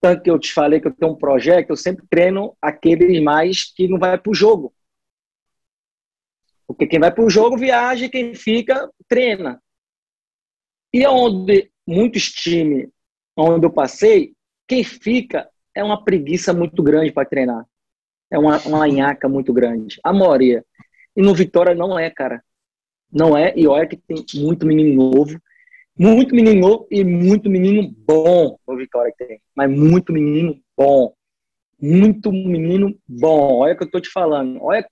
tanto 0.00 0.22
que 0.22 0.30
eu 0.30 0.38
te 0.38 0.52
falei 0.52 0.80
que 0.80 0.88
eu 0.88 0.94
tenho 0.94 1.12
um 1.12 1.16
projeto, 1.16 1.70
eu 1.70 1.76
sempre 1.76 2.06
treino 2.08 2.56
aqueles 2.60 3.22
mais 3.22 3.72
que 3.72 3.86
não 3.88 3.98
vai 3.98 4.18
para 4.18 4.30
o 4.30 4.34
jogo. 4.34 4.74
Porque 6.66 6.86
quem 6.86 6.98
vai 6.98 7.12
para 7.12 7.24
o 7.24 7.30
jogo 7.30 7.56
viaja 7.56 8.08
quem 8.08 8.34
fica 8.34 8.90
treina. 9.08 9.62
E 10.92 11.06
onde 11.06 11.70
muitos 11.86 12.30
times 12.30 12.88
onde 13.36 13.66
eu 13.66 13.72
passei, 13.72 14.34
quem 14.66 14.84
fica 14.84 15.48
é 15.74 15.82
uma 15.82 16.02
preguiça 16.04 16.52
muito 16.52 16.82
grande 16.82 17.12
para 17.12 17.28
treinar. 17.28 17.66
É 18.30 18.38
uma, 18.38 18.58
uma 18.66 18.88
nhaca 18.88 19.28
muito 19.28 19.52
grande. 19.52 20.00
A 20.02 20.12
maioria. 20.12 20.64
E 21.14 21.22
no 21.22 21.34
Vitória 21.34 21.74
não 21.74 21.98
é, 21.98 22.10
cara. 22.10 22.42
Não 23.10 23.36
é. 23.36 23.52
E 23.56 23.66
olha 23.66 23.86
que 23.86 23.96
tem 23.96 24.24
muito 24.36 24.66
menino 24.66 25.10
novo. 25.12 25.38
Muito 25.96 26.34
menino 26.34 26.86
e 26.90 27.04
muito 27.04 27.50
menino 27.50 27.94
bom 27.98 28.58
no 28.66 28.76
Vitória 28.76 29.12
que 29.16 29.26
tem. 29.26 29.40
Mas 29.54 29.70
muito 29.70 30.12
menino 30.12 30.58
bom. 30.76 31.14
Muito 31.80 32.32
menino 32.32 32.96
bom. 33.06 33.58
Olha 33.58 33.74
o 33.74 33.76
que 33.76 33.84
eu 33.84 33.90
tô 33.90 34.00
te 34.00 34.08
falando. 34.08 34.58
Olha 34.62 34.86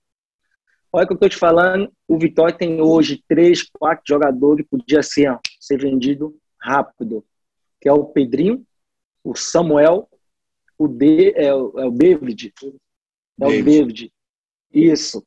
Olha 0.93 1.05
o 1.05 1.07
que 1.07 1.13
eu 1.13 1.15
estou 1.15 1.29
te 1.29 1.37
falando, 1.37 1.89
o 2.05 2.17
Vitória 2.19 2.53
tem 2.53 2.81
hoje 2.81 3.23
três, 3.25 3.63
quatro 3.63 4.03
jogadores 4.05 4.65
que 4.65 4.77
podia 4.77 5.01
ser, 5.01 5.31
ó, 5.31 5.39
ser 5.57 5.77
vendido 5.77 6.35
rápido, 6.59 7.25
que 7.79 7.87
é 7.87 7.93
o 7.93 8.05
Pedrinho, 8.05 8.65
o 9.23 9.33
Samuel, 9.33 10.09
o, 10.77 10.89
De, 10.89 11.31
é, 11.33 11.53
o, 11.53 11.79
é 11.79 11.85
o 11.85 11.91
David, 11.91 12.53
é 12.61 12.71
David. 13.37 13.61
o 13.61 13.63
David. 13.63 14.13
Isso. 14.73 15.25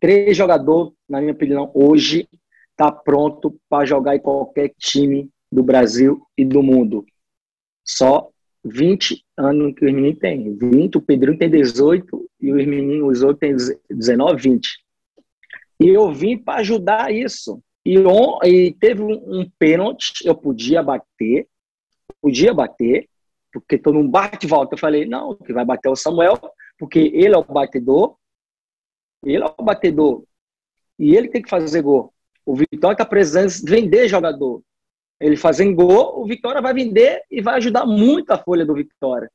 Três 0.00 0.34
jogadores, 0.34 0.94
na 1.06 1.20
minha 1.20 1.34
opinião, 1.34 1.70
hoje 1.74 2.26
está 2.72 2.90
pronto 2.90 3.56
para 3.68 3.84
jogar 3.84 4.16
em 4.16 4.20
qualquer 4.20 4.72
time 4.78 5.30
do 5.50 5.62
Brasil 5.62 6.22
e 6.36 6.44
do 6.44 6.62
mundo. 6.62 7.04
Só 7.84 8.28
20 8.64 9.24
anos 9.36 9.74
que 9.74 9.84
o 9.84 9.92
menino 9.92 10.16
tem. 10.16 10.56
20, 10.56 10.98
o 10.98 11.02
Pedrinho 11.02 11.38
tem 11.38 11.50
18 11.50 12.30
e 12.40 12.52
os 12.52 12.66
meninos, 12.66 13.18
os 13.18 13.22
outros 13.22 13.40
têm 13.40 13.56
19, 13.90 14.42
20. 14.42 14.68
E 15.80 15.88
eu 15.88 16.12
vim 16.12 16.38
para 16.38 16.60
ajudar 16.60 17.12
isso. 17.12 17.62
E, 17.84 17.98
on, 17.98 18.38
e 18.44 18.72
teve 18.72 19.02
um, 19.02 19.40
um 19.40 19.50
pênalti, 19.58 20.24
eu 20.24 20.34
podia 20.34 20.82
bater, 20.82 21.48
podia 22.20 22.54
bater, 22.54 23.08
porque 23.52 23.76
todo 23.76 23.94
mundo 23.94 24.10
bate 24.10 24.46
e 24.46 24.48
volta. 24.48 24.74
Eu 24.74 24.78
falei, 24.78 25.04
não, 25.04 25.34
que 25.34 25.52
vai 25.52 25.64
bater 25.64 25.88
é 25.88 25.90
o 25.90 25.96
Samuel, 25.96 26.38
porque 26.78 26.98
ele 26.98 27.34
é 27.34 27.38
o 27.38 27.44
batedor, 27.44 28.16
ele 29.24 29.42
é 29.42 29.46
o 29.46 29.62
batedor, 29.62 30.24
e 30.98 31.16
ele 31.16 31.28
tem 31.28 31.42
que 31.42 31.50
fazer 31.50 31.82
gol. 31.82 32.14
O 32.44 32.54
Vitória 32.54 32.94
está 32.94 33.04
precisando 33.04 33.50
vender 33.64 34.08
jogador. 34.08 34.62
Ele 35.20 35.36
fazendo 35.36 35.76
gol, 35.76 36.20
o 36.20 36.26
Vitória 36.26 36.60
vai 36.60 36.74
vender 36.74 37.22
e 37.30 37.40
vai 37.40 37.56
ajudar 37.56 37.86
muito 37.86 38.30
a 38.30 38.38
folha 38.38 38.66
do 38.66 38.74
Vitória. 38.74 39.30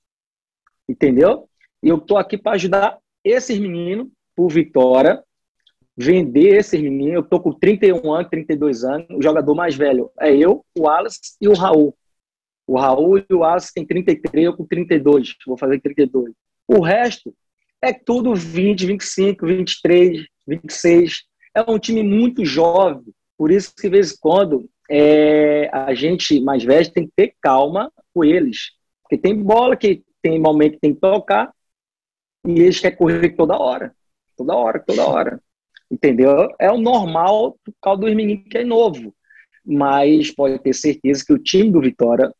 Entendeu? 0.88 1.50
E 1.82 1.90
eu 1.90 1.98
estou 1.98 2.18
aqui 2.18 2.38
para 2.38 2.54
ajudar 2.54 2.98
esses 3.24 3.58
meninos, 3.58 4.08
por 4.36 4.52
Vitória, 4.52 5.24
vender 5.96 6.58
esses 6.58 6.80
meninos. 6.80 7.16
Eu 7.16 7.22
estou 7.22 7.40
com 7.40 7.52
31 7.52 8.14
anos, 8.14 8.30
32 8.30 8.84
anos. 8.84 9.08
O 9.12 9.22
jogador 9.22 9.56
mais 9.56 9.76
velho 9.76 10.12
é 10.20 10.36
eu, 10.36 10.64
o 10.78 10.82
Wallace 10.82 11.36
e 11.42 11.48
o 11.48 11.54
Raul. 11.54 11.96
O 12.68 12.78
Raul 12.78 13.18
e 13.18 13.34
o 13.34 13.40
Wallace 13.40 13.74
têm 13.74 13.86
33, 13.86 14.46
eu 14.46 14.56
com 14.56 14.66
32. 14.66 15.36
Vou 15.46 15.58
fazer 15.58 15.80
32. 15.80 16.34
O 16.68 16.82
resto 16.82 17.34
é 17.82 17.94
tudo 17.94 18.36
20, 18.36 18.86
25, 18.86 19.46
23, 19.46 20.28
26. 20.46 21.24
É 21.58 21.72
um 21.72 21.80
time 21.80 22.04
muito 22.04 22.46
jovem. 22.46 23.12
Por 23.36 23.50
isso 23.50 23.74
que, 23.74 23.82
de 23.82 23.90
vez 23.90 24.12
em 24.12 24.18
quando, 24.22 24.70
é, 24.88 25.68
a 25.74 25.92
gente 25.96 26.40
mais 26.40 26.64
velho 26.64 26.92
tem 26.92 27.08
que 27.08 27.14
ter 27.16 27.34
calma 27.42 27.92
com 28.14 28.24
eles. 28.24 28.74
Porque 29.02 29.18
tem 29.18 29.42
bola 29.42 29.76
que 29.76 30.04
tem 30.22 30.40
momento 30.40 30.74
que 30.74 30.82
tem 30.82 30.94
que 30.94 31.00
tocar 31.00 31.52
e 32.46 32.62
eles 32.62 32.80
querem 32.80 32.96
correr 32.96 33.30
toda 33.30 33.58
hora. 33.58 33.92
Toda 34.36 34.56
hora, 34.56 34.84
toda 34.86 35.08
hora. 35.08 35.42
Entendeu? 35.90 36.48
É 36.60 36.72
o 36.72 36.78
normal 36.78 37.58
por 37.66 37.74
causa 37.82 38.02
dos 38.02 38.14
meninos 38.14 38.46
que 38.48 38.60
é 38.60 38.64
novo. 38.64 39.12
Mas 39.66 40.30
pode 40.30 40.60
ter 40.60 40.76
certeza 40.76 41.26
que 41.26 41.34
o 41.34 41.40
time 41.40 41.72
do 41.72 41.82
Vitória 41.82 42.32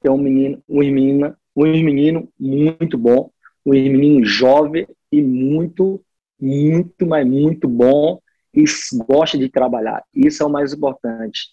tem 0.00 0.10
um 0.10 0.16
menino, 0.16 0.62
um 0.66 0.78
menino, 0.78 1.36
um 1.54 1.64
menino 1.64 2.28
muito 2.40 2.96
bom, 2.96 3.30
um 3.66 3.72
menino 3.72 4.24
jovem 4.24 4.88
e 5.12 5.20
muito, 5.20 6.02
muito, 6.40 7.06
mas 7.06 7.26
muito 7.26 7.68
bom 7.68 8.18
e 8.56 8.64
gosta 9.06 9.36
de 9.36 9.50
trabalhar. 9.50 10.02
Isso 10.14 10.42
é 10.42 10.46
o 10.46 10.50
mais 10.50 10.72
importante. 10.72 11.50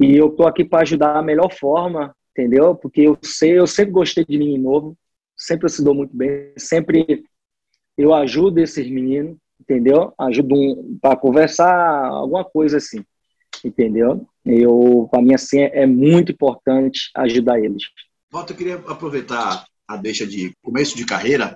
E 0.00 0.16
eu 0.16 0.30
tô 0.30 0.46
aqui 0.46 0.64
para 0.64 0.82
ajudar 0.82 1.14
da 1.14 1.22
melhor 1.22 1.52
forma, 1.52 2.14
entendeu? 2.32 2.74
Porque 2.74 3.02
eu 3.02 3.16
sei, 3.22 3.58
eu 3.58 3.66
sempre 3.66 3.92
gostei 3.92 4.24
de 4.24 4.36
menino 4.36 4.64
novo, 4.64 4.98
sempre 5.36 5.68
se 5.68 5.84
dou 5.84 5.94
muito 5.94 6.16
bem, 6.16 6.52
sempre 6.58 7.22
eu 7.96 8.12
ajudo 8.12 8.58
esses 8.58 8.90
meninos, 8.90 9.36
entendeu? 9.60 10.12
Ajudo 10.18 10.54
um, 10.54 10.98
para 11.00 11.16
conversar, 11.16 12.06
alguma 12.06 12.44
coisa 12.44 12.78
assim, 12.78 13.04
entendeu? 13.64 14.26
Eu, 14.44 15.08
para 15.10 15.22
mim, 15.22 15.34
assim, 15.34 15.60
é 15.60 15.86
muito 15.86 16.32
importante 16.32 17.10
ajudar 17.16 17.60
eles. 17.60 17.84
Walter, 18.32 18.54
eu 18.54 18.56
queria 18.56 18.74
aproveitar 18.74 19.64
a 19.86 19.96
deixa 19.96 20.26
de 20.26 20.52
começo 20.62 20.96
de 20.96 21.04
carreira. 21.04 21.54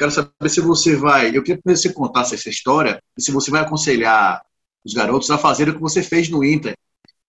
Quero 0.00 0.10
saber 0.10 0.48
se 0.48 0.62
você 0.62 0.96
vai. 0.96 1.28
Eu 1.28 1.42
queria 1.42 1.60
que 1.60 1.76
você 1.76 1.92
contasse 1.92 2.34
essa 2.34 2.48
história 2.48 3.02
e 3.18 3.22
se 3.22 3.30
você 3.30 3.50
vai 3.50 3.60
aconselhar 3.60 4.40
os 4.82 4.94
garotos 4.94 5.30
a 5.30 5.36
fazer 5.36 5.68
o 5.68 5.74
que 5.74 5.80
você 5.80 6.02
fez 6.02 6.30
no 6.30 6.42
Inter, 6.42 6.72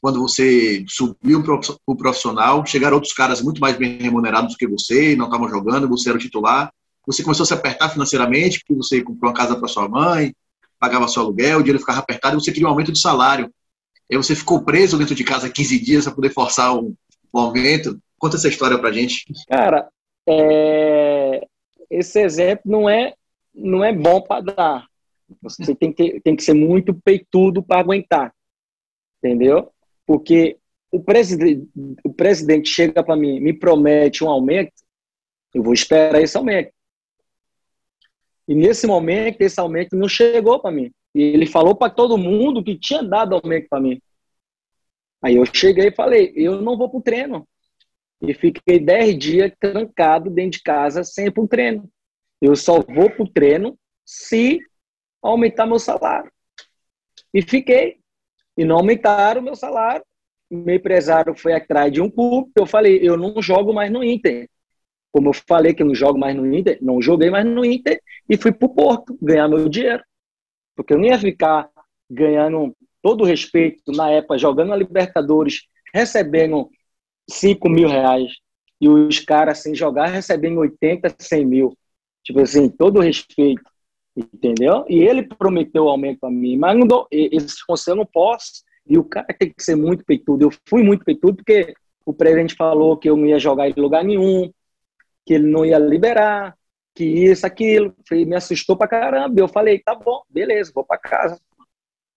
quando 0.02 0.22
você 0.22 0.86
subiu 0.88 1.44
para 1.44 1.60
o 1.86 1.98
profissional, 1.98 2.66
chegaram 2.66 2.96
outros 2.96 3.12
caras 3.12 3.42
muito 3.42 3.60
mais 3.60 3.76
bem 3.76 3.98
remunerados 3.98 4.54
do 4.54 4.58
que 4.58 4.66
você, 4.66 5.18
não 5.18 5.26
estavam 5.26 5.50
jogando, 5.50 5.90
você 5.90 6.08
era 6.08 6.18
o 6.18 6.22
titular. 6.22 6.72
Você 7.06 7.22
começou 7.24 7.44
a 7.44 7.48
se 7.48 7.54
apertar 7.54 7.90
financeiramente, 7.90 8.60
porque 8.60 8.74
você 8.74 9.02
comprou 9.02 9.30
uma 9.30 9.38
casa 9.38 9.58
para 9.58 9.68
sua 9.68 9.90
mãe, 9.90 10.34
pagava 10.80 11.10
seu 11.10 11.24
aluguel, 11.24 11.60
o 11.60 11.64
dinheiro 11.64 11.80
ficava 11.80 12.00
apertado 12.00 12.38
e 12.38 12.40
você 12.42 12.54
queria 12.54 12.70
um 12.70 12.72
aumento 12.72 12.94
de 12.94 13.02
salário. 13.02 13.52
Aí 14.10 14.16
você 14.16 14.34
ficou 14.34 14.64
preso 14.64 14.98
dentro 14.98 15.14
de 15.14 15.26
casa 15.26 15.50
15 15.50 15.78
dias 15.78 16.06
para 16.06 16.16
poder 16.16 16.30
forçar 16.30 16.74
um, 16.74 16.96
um 17.34 17.38
aumento. 17.38 18.00
Conta 18.18 18.38
essa 18.38 18.48
história 18.48 18.80
para 18.80 18.94
gente. 18.94 19.26
Cara, 19.50 19.90
é... 20.26 21.46
esse 21.92 22.20
exemplo 22.20 22.64
não 22.66 22.90
é, 22.90 23.14
não 23.54 23.84
é 23.84 23.94
bom 23.94 24.22
para 24.22 24.42
dar. 24.42 24.88
Você 25.42 25.76
tem 25.76 25.92
que, 25.92 26.20
tem 26.22 26.36
que 26.36 26.44
ser 26.44 26.54
muito 26.54 26.94
peitudo 26.94 27.62
para 27.62 27.82
aguentar. 27.82 28.34
Entendeu? 29.20 29.72
Porque 30.06 30.58
o 30.92 31.02
presidente, 31.02 31.70
o 32.04 32.14
presidente 32.14 32.70
chega 32.70 33.04
para 33.04 33.16
mim, 33.16 33.40
me 33.40 33.54
promete 33.54 34.24
um 34.24 34.30
aumento, 34.30 34.74
eu 35.54 35.62
vou 35.62 35.74
esperar 35.74 36.22
esse 36.22 36.36
aumento. 36.38 36.72
E 38.48 38.56
nesse 38.56 38.88
momento, 38.88 39.42
esse 39.42 39.60
aumento 39.60 39.96
não 39.96 40.08
chegou 40.08 40.60
para 40.60 40.72
mim. 40.72 40.92
E 41.14 41.22
ele 41.22 41.46
falou 41.46 41.76
para 41.76 41.92
todo 41.92 42.18
mundo 42.18 42.64
que 42.64 42.78
tinha 42.78 43.04
dado 43.04 43.36
aumento 43.36 43.68
para 43.70 43.82
mim. 43.82 44.02
Aí 45.22 45.36
eu 45.36 45.46
cheguei 45.46 45.88
e 45.88 45.96
falei, 45.96 46.34
eu 46.36 46.62
não 46.62 46.78
vou 46.78 46.90
para 46.90 47.00
o 47.00 47.02
treino. 47.02 47.48
E 48.22 48.34
fiquei 48.34 48.80
10 48.80 49.18
dias 49.18 49.52
trancado 49.60 50.30
dentro 50.30 50.52
de 50.52 50.64
casa 50.64 51.04
sem 51.04 51.32
para 51.32 51.44
o 51.44 51.48
treino. 51.48 51.90
Eu 52.42 52.56
só 52.56 52.80
vou 52.82 53.10
para 53.10 53.24
o 53.24 53.30
treino 53.30 53.78
se 54.06 54.60
aumentar 55.22 55.66
meu 55.66 55.80
salário. 55.80 56.32
E 57.34 57.42
fiquei 57.42 57.98
e 58.58 58.66
não 58.66 58.78
aumentaram 58.78 59.42
o 59.42 59.44
meu 59.44 59.56
salário. 59.56 60.06
Meu 60.50 60.76
empresário 60.76 61.36
foi 61.36 61.54
atrás 61.54 61.92
de 61.92 62.02
um 62.02 62.10
clube. 62.10 62.52
Eu 62.56 62.66
falei, 62.66 63.00
eu 63.02 63.16
não 63.16 63.42
jogo 63.42 63.74
mais 63.74 63.92
no 63.92 64.04
Inter. 64.04 64.50
Como 65.12 65.30
eu 65.30 65.34
falei 65.34 65.74
que 65.74 65.82
eu 65.82 65.88
não 65.88 65.96
jogo 65.96 66.18
mais 66.18 66.36
no 66.36 66.54
Inter, 66.54 66.78
não 66.82 67.02
joguei 67.02 67.30
mais 67.30 67.46
no 67.46 67.66
Inter 67.66 68.02
e 68.30 68.38
fui 68.38 68.52
pro 68.52 68.74
Porto 68.74 69.18
ganhar 69.22 69.48
meu 69.48 69.68
dinheiro. 69.68 70.04
Porque 70.76 70.94
eu 70.94 70.98
não 70.98 71.06
ia 71.06 71.20
ficar 71.20 71.70
ganhando 72.10 72.76
todo 73.02 73.24
respeito, 73.24 73.92
na 73.92 74.10
época, 74.12 74.38
jogando 74.38 74.74
a 74.74 74.76
Libertadores, 74.76 75.64
recebendo 75.94 76.70
5 77.30 77.70
mil 77.70 77.88
reais, 77.88 78.32
e 78.80 78.90
os 78.90 79.20
caras, 79.20 79.60
sem 79.60 79.76
jogar, 79.76 80.08
recebendo 80.08 80.60
80, 80.60 81.16
100 81.20 81.46
mil. 81.46 81.78
Tipo 82.24 82.42
assim, 82.42 82.70
todo 82.70 83.00
respeito, 83.00 83.64
entendeu? 84.16 84.86
E 84.88 85.00
ele 85.00 85.24
prometeu 85.24 85.88
aumento 85.88 86.26
a 86.26 86.32
mim, 86.32 86.58
mas 86.58 86.78
não 86.78 86.86
dou, 86.86 87.08
esse 87.12 87.66
conselho 87.66 87.94
eu 87.94 87.98
não 87.98 88.06
posso, 88.06 88.64
e 88.86 88.98
o 88.98 89.04
cara 89.04 89.28
tem 89.28 89.52
que 89.52 89.64
ser 89.64 89.76
muito 89.76 90.04
peitudo. 90.04 90.46
Eu 90.46 90.52
fui 90.68 90.84
muito 90.84 91.06
peitudo 91.06 91.38
porque 91.38 91.74
o 92.06 92.14
presidente 92.14 92.56
falou 92.56 92.98
que 92.98 93.10
eu 93.10 93.16
não 93.16 93.26
ia 93.26 93.40
jogar 93.40 93.70
em 93.70 93.74
lugar 93.74 94.04
nenhum, 94.04 94.52
que 95.26 95.36
ele 95.36 95.48
não 95.48 95.66
ia 95.66 95.78
liberar, 95.78 96.58
que 96.94 97.06
isso, 97.06 97.46
aquilo. 97.46 97.96
Me 98.12 98.36
assustou 98.36 98.76
pra 98.76 98.88
caramba. 98.88 99.40
Eu 99.40 99.48
falei, 99.48 99.80
tá 99.80 99.96
bom, 99.96 100.24
beleza, 100.30 100.72
vou 100.74 100.84
pra 100.84 100.98
casa. 100.98 101.40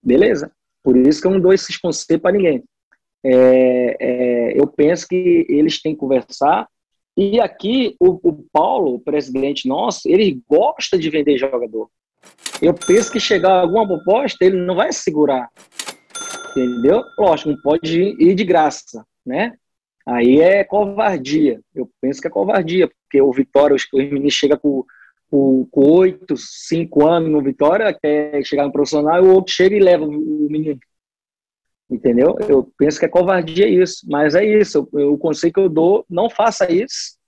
Beleza. 0.03 0.51
Por 0.83 0.97
isso 0.97 1.21
que 1.21 1.27
eu 1.27 1.31
não 1.31 1.41
dou 1.41 1.53
esses 1.53 1.77
conselhos 1.77 2.23
para 2.23 2.33
ninguém. 2.33 2.65
É, 3.25 3.97
é, 3.99 4.61
eu 4.61 4.67
penso 4.67 5.09
que 5.09 5.47
eles 5.49 5.81
têm 5.81 5.95
que 5.95 6.01
conversar. 6.01 6.69
E 7.17 7.41
aqui, 7.41 7.97
o, 7.99 8.19
o, 8.23 8.45
Paulo, 8.53 8.95
o 8.95 9.01
presidente 9.01 9.67
nosso, 9.67 10.09
ele 10.09 10.43
gosta 10.49 10.99
de 10.99 11.09
vender 11.09 11.39
jogador. 11.39 11.89
Eu 12.61 12.75
penso 12.75 13.11
que 13.11 13.21
chegar 13.21 13.61
alguma 13.61 13.87
proposta, 13.87 14.45
ele 14.45 14.57
não 14.57 14.75
vai 14.75 14.93
segurar. 14.93 15.49
Entendeu? 16.51 17.03
Lógico, 17.19 17.51
não 17.51 17.61
pode 17.63 18.01
ir 18.01 18.35
de 18.35 18.45
graça, 18.45 19.05
né? 19.25 19.55
Aí 20.07 20.41
é 20.41 20.63
covardia. 20.65 21.61
Eu 21.75 21.89
penso 22.01 22.21
que 22.21 22.27
é 22.27 22.31
covardia, 22.31 22.89
porque 22.89 23.23
o 23.23 23.33
Vitória, 23.33 23.75
os, 23.75 23.85
os 23.93 24.05
meninos 24.05 24.35
chegam 24.35 24.59
com, 24.59 25.67
8, 25.73 26.37
5 26.37 27.07
anos 27.07 27.31
no 27.31 27.43
Vitória, 27.43 27.89
até 27.89 28.43
chegar 28.45 28.65
no 28.65 28.73
profissional, 28.73 29.25
e 29.25 29.27
o 29.27 29.35
outro 29.35 29.53
chega 29.53 29.75
e 29.75 29.81
leva 29.81 30.05
o 30.05 30.49
menino. 30.51 30.79
Entendeu? 31.91 32.37
Eu 32.49 32.73
penso 32.79 32.99
que 32.99 33.05
é 33.05 33.09
covardia 33.09 33.69
isso, 33.69 34.07
mas 34.09 34.35
é 34.35 34.45
isso. 34.45 34.89
Eu, 34.93 35.13
o 35.15 35.19
conselho 35.19 35.53
que 35.53 35.61
eu 35.61 35.69
dou, 35.69 36.05
não 36.09 36.31
faça 36.31 36.71
isso. 36.73 37.19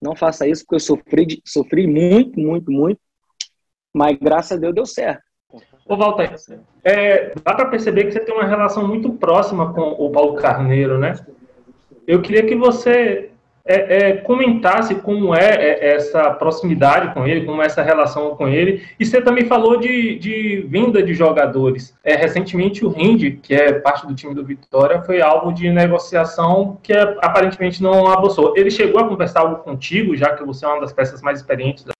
Não 0.00 0.14
faça 0.16 0.46
isso, 0.46 0.64
porque 0.64 0.74
eu 0.76 0.80
sofri, 0.80 1.40
sofri 1.46 1.86
muito, 1.86 2.38
muito, 2.38 2.70
muito. 2.70 3.00
Mas 3.94 4.18
graças 4.18 4.52
a 4.52 4.60
Deus 4.60 4.74
deu 4.74 4.86
certo. 4.86 5.22
Ô, 5.86 5.96
Walter, 5.96 6.34
é, 6.84 7.34
dá 7.44 7.54
para 7.54 7.68
perceber 7.68 8.04
que 8.04 8.12
você 8.12 8.20
tem 8.20 8.34
uma 8.34 8.46
relação 8.46 8.86
muito 8.86 9.12
próxima 9.12 9.72
com 9.72 9.90
o 9.90 10.10
Paulo 10.10 10.36
Carneiro, 10.36 10.98
né? 10.98 11.14
Eu 12.06 12.22
queria 12.22 12.46
que 12.46 12.54
você 12.54 13.31
é, 13.64 13.74
é, 13.96 14.16
comentasse 14.18 14.94
como 14.96 15.34
é, 15.34 15.54
é, 15.54 15.94
essa 15.94 16.30
proximidade 16.32 17.14
com 17.14 17.26
ele, 17.26 17.46
como 17.46 17.62
é 17.62 17.66
essa 17.66 17.82
relação 17.82 18.36
com 18.36 18.48
ele. 18.48 18.84
E 18.98 19.06
você 19.06 19.22
também 19.22 19.46
falou 19.46 19.78
de, 19.78 20.18
de 20.18 20.62
vinda 20.68 21.02
de 21.02 21.14
jogadores. 21.14 21.96
É, 22.02 22.14
recentemente, 22.16 22.84
o 22.84 22.88
Rinde, 22.88 23.32
que 23.32 23.54
é 23.54 23.72
parte 23.72 24.06
do 24.06 24.14
time 24.14 24.34
do 24.34 24.44
Vitória, 24.44 25.02
foi 25.02 25.20
alvo 25.20 25.52
de 25.52 25.70
negociação 25.70 26.78
que 26.82 26.92
é, 26.92 27.02
aparentemente 27.20 27.82
não 27.82 28.06
avançou. 28.08 28.54
Ele 28.56 28.70
chegou 28.70 29.00
a 29.00 29.08
conversar 29.08 29.40
algo 29.40 29.62
contigo, 29.62 30.16
já 30.16 30.34
que 30.34 30.44
você 30.44 30.64
é 30.64 30.68
uma 30.68 30.80
das 30.80 30.92
peças 30.92 31.22
mais 31.22 31.38
experientes 31.38 31.84
da 31.84 31.92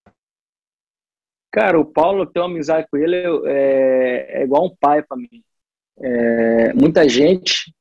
Cara, 1.53 1.79
o 1.79 1.85
Paulo, 1.85 2.25
tem 2.25 2.41
uma 2.41 2.49
amizade 2.49 2.87
com 2.91 2.97
ele 2.97 3.15
é, 3.47 4.41
é 4.41 4.43
igual 4.43 4.65
um 4.65 4.75
pai 4.75 5.03
para 5.03 5.19
mim. 5.19 5.45
É, 6.01 6.73
muita 6.73 7.07
gente 7.07 7.75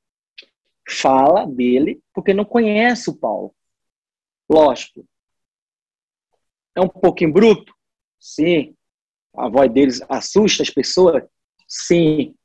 fala 0.88 1.46
dele 1.48 2.02
porque 2.14 2.34
não 2.34 2.44
conhece 2.44 3.10
o 3.10 3.16
Paulo. 3.16 3.56
Lógico. 4.50 5.06
É 6.76 6.82
um 6.82 6.88
pouquinho 6.88 7.34
bruto? 7.34 7.74
Sim. 8.20 8.76
A 9.36 9.50
voz 9.50 9.72
deles 9.72 10.02
assusta 10.10 10.64
as 10.64 10.70
pessoas? 10.70 11.24
Sim. 11.68 12.36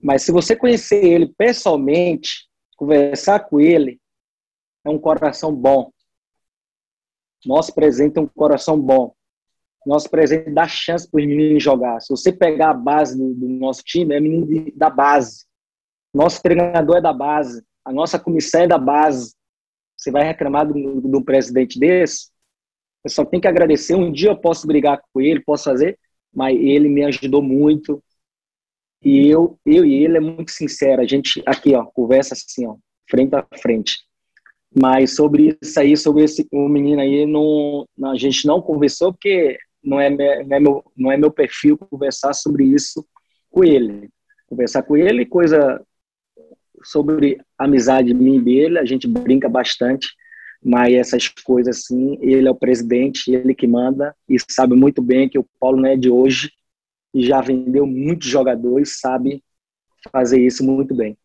Mas 0.00 0.22
se 0.22 0.32
você 0.32 0.54
conhecer 0.54 1.02
ele 1.04 1.32
pessoalmente, 1.36 2.48
conversar 2.76 3.40
com 3.40 3.60
ele, 3.60 4.00
é 4.84 4.90
um 4.90 4.98
coração 4.98 5.54
bom. 5.54 5.90
Nosso 7.44 7.74
presente 7.74 8.18
é 8.18 8.20
um 8.20 8.26
coração 8.26 8.78
bom. 8.80 9.14
Nosso 9.86 10.08
presente 10.08 10.50
dá 10.50 10.66
chance 10.66 11.08
para 11.10 11.20
os 11.20 11.26
meninos 11.26 11.62
jogar. 11.62 12.00
Se 12.00 12.08
você 12.08 12.32
pegar 12.32 12.70
a 12.70 12.74
base 12.74 13.16
do, 13.16 13.34
do 13.34 13.48
nosso 13.48 13.82
time, 13.82 14.14
é 14.14 14.20
menino 14.20 14.72
da 14.74 14.88
base. 14.88 15.44
Nosso 16.12 16.42
treinador 16.42 16.96
é 16.96 17.00
da 17.00 17.12
base. 17.12 17.62
A 17.84 17.92
nossa 17.92 18.18
comissão 18.18 18.62
é 18.62 18.66
da 18.66 18.78
base. 18.78 19.34
Você 20.04 20.10
vai 20.10 20.22
reclamar 20.22 20.70
do, 20.70 21.00
do 21.00 21.24
presidente 21.24 21.78
desse? 21.78 22.28
Eu 23.02 23.10
só 23.10 23.24
tenho 23.24 23.40
que 23.40 23.48
agradecer. 23.48 23.94
Um 23.94 24.12
dia 24.12 24.28
eu 24.28 24.36
posso 24.36 24.66
brigar 24.66 25.00
com 25.10 25.20
ele, 25.20 25.40
posso 25.40 25.64
fazer, 25.64 25.98
mas 26.30 26.54
ele 26.60 26.90
me 26.90 27.02
ajudou 27.04 27.40
muito. 27.40 28.04
E 29.02 29.28
eu, 29.28 29.58
eu 29.64 29.82
e 29.82 30.04
ele 30.04 30.18
é 30.18 30.20
muito 30.20 30.50
sincero. 30.50 31.00
A 31.00 31.06
gente 31.06 31.42
aqui, 31.46 31.74
ó, 31.74 31.86
conversa 31.86 32.34
assim, 32.34 32.66
ó, 32.66 32.76
frente 33.08 33.34
a 33.34 33.46
frente. 33.62 33.96
Mas 34.78 35.14
sobre 35.14 35.56
isso 35.62 35.80
aí, 35.80 35.96
sobre 35.96 36.24
esse 36.24 36.46
o 36.52 36.68
menino 36.68 37.00
aí, 37.00 37.24
não, 37.24 37.86
a 38.04 38.16
gente 38.16 38.46
não 38.46 38.60
conversou 38.60 39.10
porque 39.10 39.56
não 39.82 39.98
é, 39.98 40.10
não 40.10 40.56
é, 40.56 40.60
meu, 40.60 40.84
não 40.94 41.12
é 41.12 41.16
meu 41.16 41.30
perfil 41.30 41.78
conversar 41.78 42.34
sobre 42.34 42.64
isso 42.64 43.06
com 43.50 43.64
ele. 43.64 44.10
Conversar 44.46 44.82
com 44.82 44.98
ele, 44.98 45.24
coisa 45.24 45.80
sobre 46.84 47.40
amizade 47.58 48.12
minha 48.14 48.36
e 48.36 48.40
dele, 48.40 48.78
a 48.78 48.84
gente 48.84 49.08
brinca 49.08 49.48
bastante, 49.48 50.08
mas 50.62 50.94
essas 50.94 51.28
coisas 51.28 51.78
assim, 51.78 52.18
ele 52.20 52.48
é 52.48 52.50
o 52.50 52.54
presidente, 52.54 53.30
ele 53.30 53.54
que 53.54 53.66
manda 53.66 54.14
e 54.28 54.36
sabe 54.50 54.74
muito 54.74 55.02
bem 55.02 55.28
que 55.28 55.38
o 55.38 55.46
Paulo 55.58 55.80
não 55.80 55.88
é 55.88 55.96
de 55.96 56.10
hoje 56.10 56.52
e 57.12 57.26
já 57.26 57.40
vendeu 57.40 57.86
muitos 57.86 58.28
jogadores, 58.28 58.98
sabe 58.98 59.42
fazer 60.10 60.40
isso 60.40 60.64
muito 60.64 60.94
bem. 60.94 61.16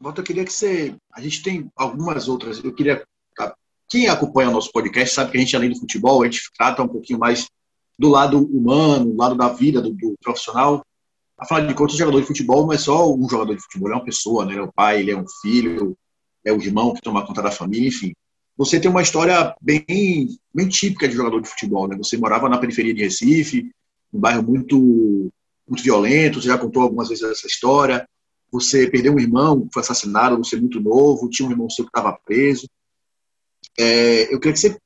Walter, 0.00 0.20
eu 0.20 0.24
queria 0.24 0.44
que 0.44 0.52
você. 0.52 0.94
A 1.12 1.20
gente 1.20 1.42
tem 1.42 1.70
algumas 1.74 2.28
outras. 2.28 2.62
Eu 2.62 2.72
queria. 2.72 3.02
Tá, 3.36 3.54
quem 3.88 4.08
acompanha 4.08 4.48
o 4.48 4.52
nosso 4.52 4.70
podcast 4.70 5.14
sabe 5.14 5.32
que 5.32 5.38
a 5.38 5.40
gente, 5.40 5.56
além 5.56 5.70
do 5.70 5.78
futebol, 5.78 6.22
a 6.22 6.26
gente 6.26 6.42
trata 6.56 6.82
um 6.82 6.88
pouquinho 6.88 7.18
mais 7.18 7.48
do 7.98 8.08
lado 8.08 8.44
humano, 8.46 9.06
do 9.06 9.16
lado 9.16 9.34
da 9.34 9.48
vida 9.48 9.82
do, 9.82 9.90
do 9.90 10.14
profissional 10.22 10.84
afinal 11.38 11.66
de 11.66 11.74
contas, 11.74 11.96
jogador 11.96 12.20
de 12.20 12.26
futebol 12.26 12.66
não 12.66 12.72
é 12.72 12.78
só 12.78 13.14
um 13.14 13.28
jogador 13.28 13.54
de 13.54 13.62
futebol, 13.62 13.90
é 13.90 13.94
uma 13.94 14.04
pessoa, 14.04 14.44
né? 14.44 14.52
Ele 14.52 14.60
é 14.60 14.64
o 14.64 14.72
pai, 14.72 15.00
ele 15.00 15.10
é 15.12 15.16
um 15.16 15.24
filho, 15.40 15.96
é 16.44 16.52
o 16.52 16.60
irmão 16.60 16.92
que 16.92 17.00
toma 17.00 17.26
conta 17.26 17.42
da 17.42 17.50
família, 17.50 17.88
enfim. 17.88 18.12
Você 18.56 18.80
tem 18.80 18.90
uma 18.90 19.02
história 19.02 19.54
bem, 19.60 20.28
bem 20.52 20.68
típica 20.68 21.08
de 21.08 21.14
jogador 21.14 21.40
de 21.40 21.48
futebol, 21.48 21.86
né? 21.86 21.96
Você 21.96 22.16
morava 22.16 22.48
na 22.48 22.58
periferia 22.58 22.92
de 22.92 23.02
Recife, 23.02 23.70
um 24.12 24.18
bairro 24.18 24.42
muito, 24.42 25.30
muito 25.66 25.82
violento, 25.82 26.40
você 26.40 26.48
já 26.48 26.58
contou 26.58 26.82
algumas 26.82 27.08
vezes 27.08 27.22
essa 27.22 27.46
história. 27.46 28.08
Você 28.50 28.90
perdeu 28.90 29.14
um 29.14 29.20
irmão 29.20 29.68
foi 29.72 29.82
assassinado, 29.82 30.36
você 30.38 30.56
é 30.56 30.60
muito 30.60 30.80
novo, 30.80 31.28
tinha 31.28 31.46
um 31.46 31.52
irmão 31.52 31.70
seu 31.70 31.84
que 31.84 31.90
estava 31.90 32.18
preso. 32.24 32.66
É, 33.78 34.34
eu 34.34 34.40
queria 34.40 34.54
que 34.54 34.58
você, 34.58 34.76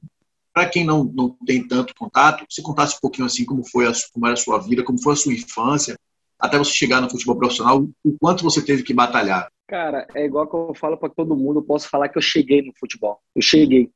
para 0.53 0.69
quem 0.69 0.85
não, 0.85 1.05
não 1.05 1.31
tem 1.47 1.67
tanto 1.67 1.95
contato, 1.95 2.45
você 2.51 2.61
contasse 2.61 2.97
um 2.97 3.01
pouquinho 3.01 3.27
assim 3.27 3.45
como 3.45 3.65
foi 3.65 3.87
a, 3.87 3.93
como 4.13 4.27
era 4.27 4.35
a 4.35 4.37
sua 4.37 4.59
vida, 4.59 4.85
como 4.85 5.01
foi 5.01 5.15
a 5.15 5.17
sua 5.17 5.33
infância, 5.33 5.97
até 6.43 6.59
você 6.59 6.73
chegar 6.73 7.01
no 7.01 7.09
futebol 7.09 7.39
profissional, 7.39 7.89
o 8.05 8.19
quanto 8.19 8.43
você 8.43 8.65
teve 8.65 8.83
que 8.83 8.93
batalhar? 8.93 9.49
Cara, 9.69 10.09
é 10.13 10.25
igual 10.25 10.49
que 10.49 10.57
eu 10.57 10.75
falo 10.75 10.97
para 10.97 11.09
todo 11.09 11.37
mundo, 11.37 11.61
eu 11.61 11.65
posso 11.65 11.89
falar 11.89 12.09
que 12.09 12.19
eu 12.19 12.23
cheguei 12.23 12.61
no 12.63 12.73
futebol. 12.77 13.21
Eu 13.33 13.41
cheguei. 13.41 13.89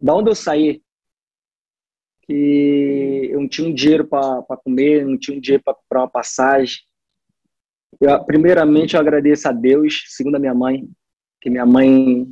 Da 0.00 0.14
onde 0.14 0.30
eu 0.30 0.34
saí, 0.34 0.80
que 2.22 3.28
eu 3.30 3.38
não 3.40 3.46
tinha 3.46 3.68
um 3.68 3.74
dinheiro 3.74 4.06
para 4.06 4.42
comer, 4.64 5.04
não 5.04 5.18
tinha 5.18 5.36
um 5.36 5.40
dinheiro 5.40 5.62
para 5.62 5.74
comprar 5.74 6.00
uma 6.00 6.08
passagem. 6.08 6.78
Eu, 8.00 8.24
primeiramente, 8.24 8.94
eu 8.94 9.00
agradeço 9.00 9.46
a 9.46 9.52
Deus, 9.52 10.04
segundo 10.08 10.36
a 10.36 10.40
minha 10.40 10.54
mãe, 10.54 10.88
que 11.42 11.50
minha 11.50 11.66
mãe 11.66 12.26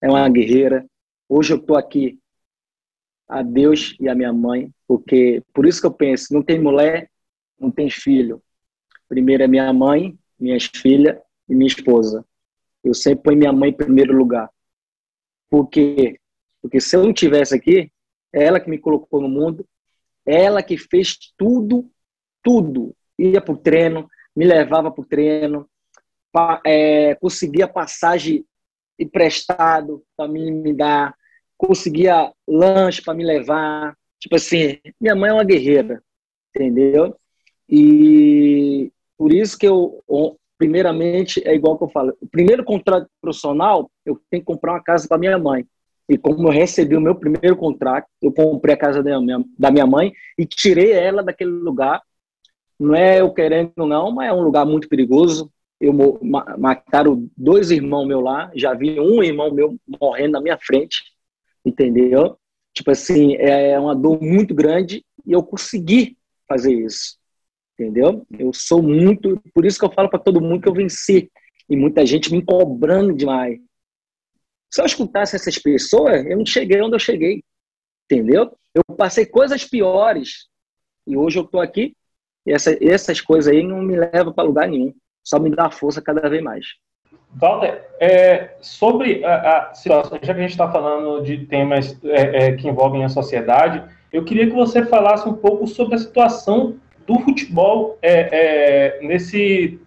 é 0.00 0.08
uma 0.08 0.28
guerreira. 0.30 0.86
Hoje 1.28 1.52
eu 1.52 1.58
estou 1.58 1.76
aqui 1.76 2.18
a 3.28 3.42
Deus 3.42 3.94
e 4.00 4.08
a 4.08 4.14
minha 4.14 4.32
mãe, 4.32 4.72
porque 4.86 5.42
por 5.52 5.66
isso 5.66 5.78
que 5.78 5.86
eu 5.86 5.92
penso, 5.92 6.32
não 6.32 6.42
tem 6.42 6.58
mulher, 6.58 7.10
não 7.60 7.70
tem 7.70 7.90
filho. 7.90 8.42
Primeiro 9.08 9.42
é 9.42 9.48
minha 9.48 9.72
mãe, 9.72 10.18
minhas 10.38 10.64
filhas 10.64 11.16
e 11.48 11.54
minha 11.54 11.68
esposa. 11.68 12.24
Eu 12.84 12.94
sempre 12.94 13.24
ponho 13.24 13.38
minha 13.38 13.52
mãe 13.52 13.70
em 13.70 13.76
primeiro 13.76 14.16
lugar. 14.16 14.50
Por 15.50 15.68
quê? 15.68 16.20
Porque 16.60 16.80
se 16.80 16.96
eu 16.96 17.04
não 17.04 17.12
tivesse 17.12 17.54
aqui, 17.54 17.90
é 18.32 18.44
ela 18.44 18.60
que 18.60 18.68
me 18.68 18.78
colocou 18.78 19.20
no 19.20 19.28
mundo, 19.28 19.66
é 20.26 20.42
ela 20.44 20.62
que 20.62 20.76
fez 20.76 21.16
tudo, 21.36 21.90
tudo. 22.42 22.94
Ia 23.18 23.40
para 23.40 23.54
o 23.54 23.56
treino, 23.56 24.08
me 24.36 24.44
levava 24.44 24.90
para 24.90 25.02
o 25.02 25.06
treino, 25.06 25.68
é, 26.64 27.14
conseguia 27.16 27.66
passagem 27.66 28.44
emprestado 28.98 30.04
para 30.16 30.28
mim 30.28 30.50
me 30.50 30.74
dar, 30.74 31.14
conseguia 31.56 32.32
lanche 32.46 33.02
para 33.02 33.14
me 33.14 33.24
levar. 33.24 33.96
Tipo 34.20 34.36
assim, 34.36 34.78
minha 35.00 35.14
mãe 35.14 35.30
é 35.30 35.32
uma 35.32 35.44
guerreira, 35.44 36.02
entendeu? 36.54 37.16
E 37.68 38.92
por 39.18 39.32
isso 39.32 39.58
que 39.58 39.66
eu, 39.66 40.02
primeiramente, 40.56 41.42
é 41.46 41.54
igual 41.54 41.76
que 41.76 41.84
eu 41.84 41.88
falo, 41.88 42.16
o 42.20 42.26
primeiro 42.26 42.64
contrato 42.64 43.08
profissional, 43.20 43.90
eu 44.06 44.18
tenho 44.30 44.42
que 44.42 44.46
comprar 44.46 44.72
uma 44.72 44.82
casa 44.82 45.06
para 45.06 45.18
minha 45.18 45.36
mãe. 45.36 45.66
E 46.08 46.16
como 46.16 46.48
eu 46.48 46.52
recebi 46.52 46.96
o 46.96 47.00
meu 47.00 47.14
primeiro 47.14 47.56
contrato, 47.56 48.06
eu 48.22 48.32
comprei 48.32 48.74
a 48.74 48.78
casa 48.78 49.02
da 49.02 49.20
minha, 49.20 49.44
da 49.58 49.70
minha 49.70 49.86
mãe 49.86 50.12
e 50.38 50.46
tirei 50.46 50.92
ela 50.92 51.22
daquele 51.22 51.50
lugar. 51.50 52.00
Não 52.78 52.94
é 52.94 53.20
eu 53.20 53.30
querendo, 53.34 53.72
não, 53.76 54.10
mas 54.10 54.30
é 54.30 54.32
um 54.32 54.40
lugar 54.40 54.64
muito 54.64 54.88
perigoso. 54.88 55.50
eu 55.80 55.92
mataram 56.58 57.28
dois 57.36 57.70
irmãos 57.70 58.06
meus 58.06 58.24
lá, 58.24 58.50
já 58.54 58.72
vi 58.72 58.98
um 58.98 59.22
irmão 59.22 59.52
meu 59.52 59.76
morrendo 60.00 60.32
na 60.32 60.40
minha 60.40 60.56
frente, 60.58 61.02
entendeu? 61.64 62.38
Tipo 62.72 62.92
assim, 62.92 63.34
é 63.36 63.78
uma 63.78 63.94
dor 63.94 64.22
muito 64.22 64.54
grande 64.54 65.04
e 65.26 65.32
eu 65.32 65.42
consegui 65.42 66.16
fazer 66.48 66.72
isso, 66.72 67.17
entendeu? 67.78 68.26
Eu 68.38 68.52
sou 68.52 68.82
muito, 68.82 69.40
por 69.54 69.64
isso 69.64 69.78
que 69.78 69.84
eu 69.84 69.92
falo 69.92 70.08
para 70.08 70.18
todo 70.18 70.40
mundo 70.40 70.62
que 70.62 70.68
eu 70.68 70.74
venci 70.74 71.30
e 71.68 71.76
muita 71.76 72.04
gente 72.04 72.32
me 72.32 72.42
cobrando 72.44 73.14
demais. 73.14 73.58
Se 74.70 74.80
eu 74.80 74.86
escutasse 74.86 75.36
essas 75.36 75.58
pessoas, 75.58 76.24
eu 76.26 76.36
não 76.36 76.44
cheguei 76.44 76.80
onde 76.80 76.94
eu 76.94 77.00
cheguei, 77.00 77.42
entendeu? 78.04 78.52
Eu 78.74 78.82
passei 78.96 79.24
coisas 79.24 79.64
piores 79.64 80.48
e 81.06 81.16
hoje 81.16 81.38
eu 81.38 81.44
estou 81.44 81.60
aqui 81.60 81.94
e 82.46 82.52
essa, 82.52 82.76
essas 82.82 83.20
coisas 83.20 83.52
aí 83.52 83.62
não 83.62 83.82
me 83.82 83.96
levam 83.96 84.32
para 84.32 84.44
lugar 84.44 84.68
nenhum 84.68 84.94
só 85.28 85.38
me 85.38 85.50
dá 85.50 85.70
força 85.70 86.00
cada 86.00 86.26
vez 86.28 86.42
mais. 86.42 86.64
Walter, 87.34 87.86
é, 88.00 88.56
sobre 88.62 89.22
a, 89.22 89.70
a, 89.70 89.74
situação, 89.74 90.18
já 90.22 90.32
que 90.32 90.40
a 90.40 90.42
gente 90.42 90.52
está 90.52 90.70
falando 90.72 91.22
de 91.22 91.44
temas 91.44 91.98
é, 92.04 92.46
é, 92.46 92.52
que 92.52 92.66
envolvem 92.66 93.04
a 93.04 93.10
sociedade, 93.10 93.84
eu 94.10 94.24
queria 94.24 94.46
que 94.46 94.54
você 94.54 94.82
falasse 94.86 95.28
um 95.28 95.34
pouco 95.34 95.66
sobre 95.66 95.96
a 95.96 95.98
situação 95.98 96.76
do 97.08 97.18
futebol 97.20 97.98
é, 98.02 98.98
é, 99.00 99.06
nesse 99.06 99.80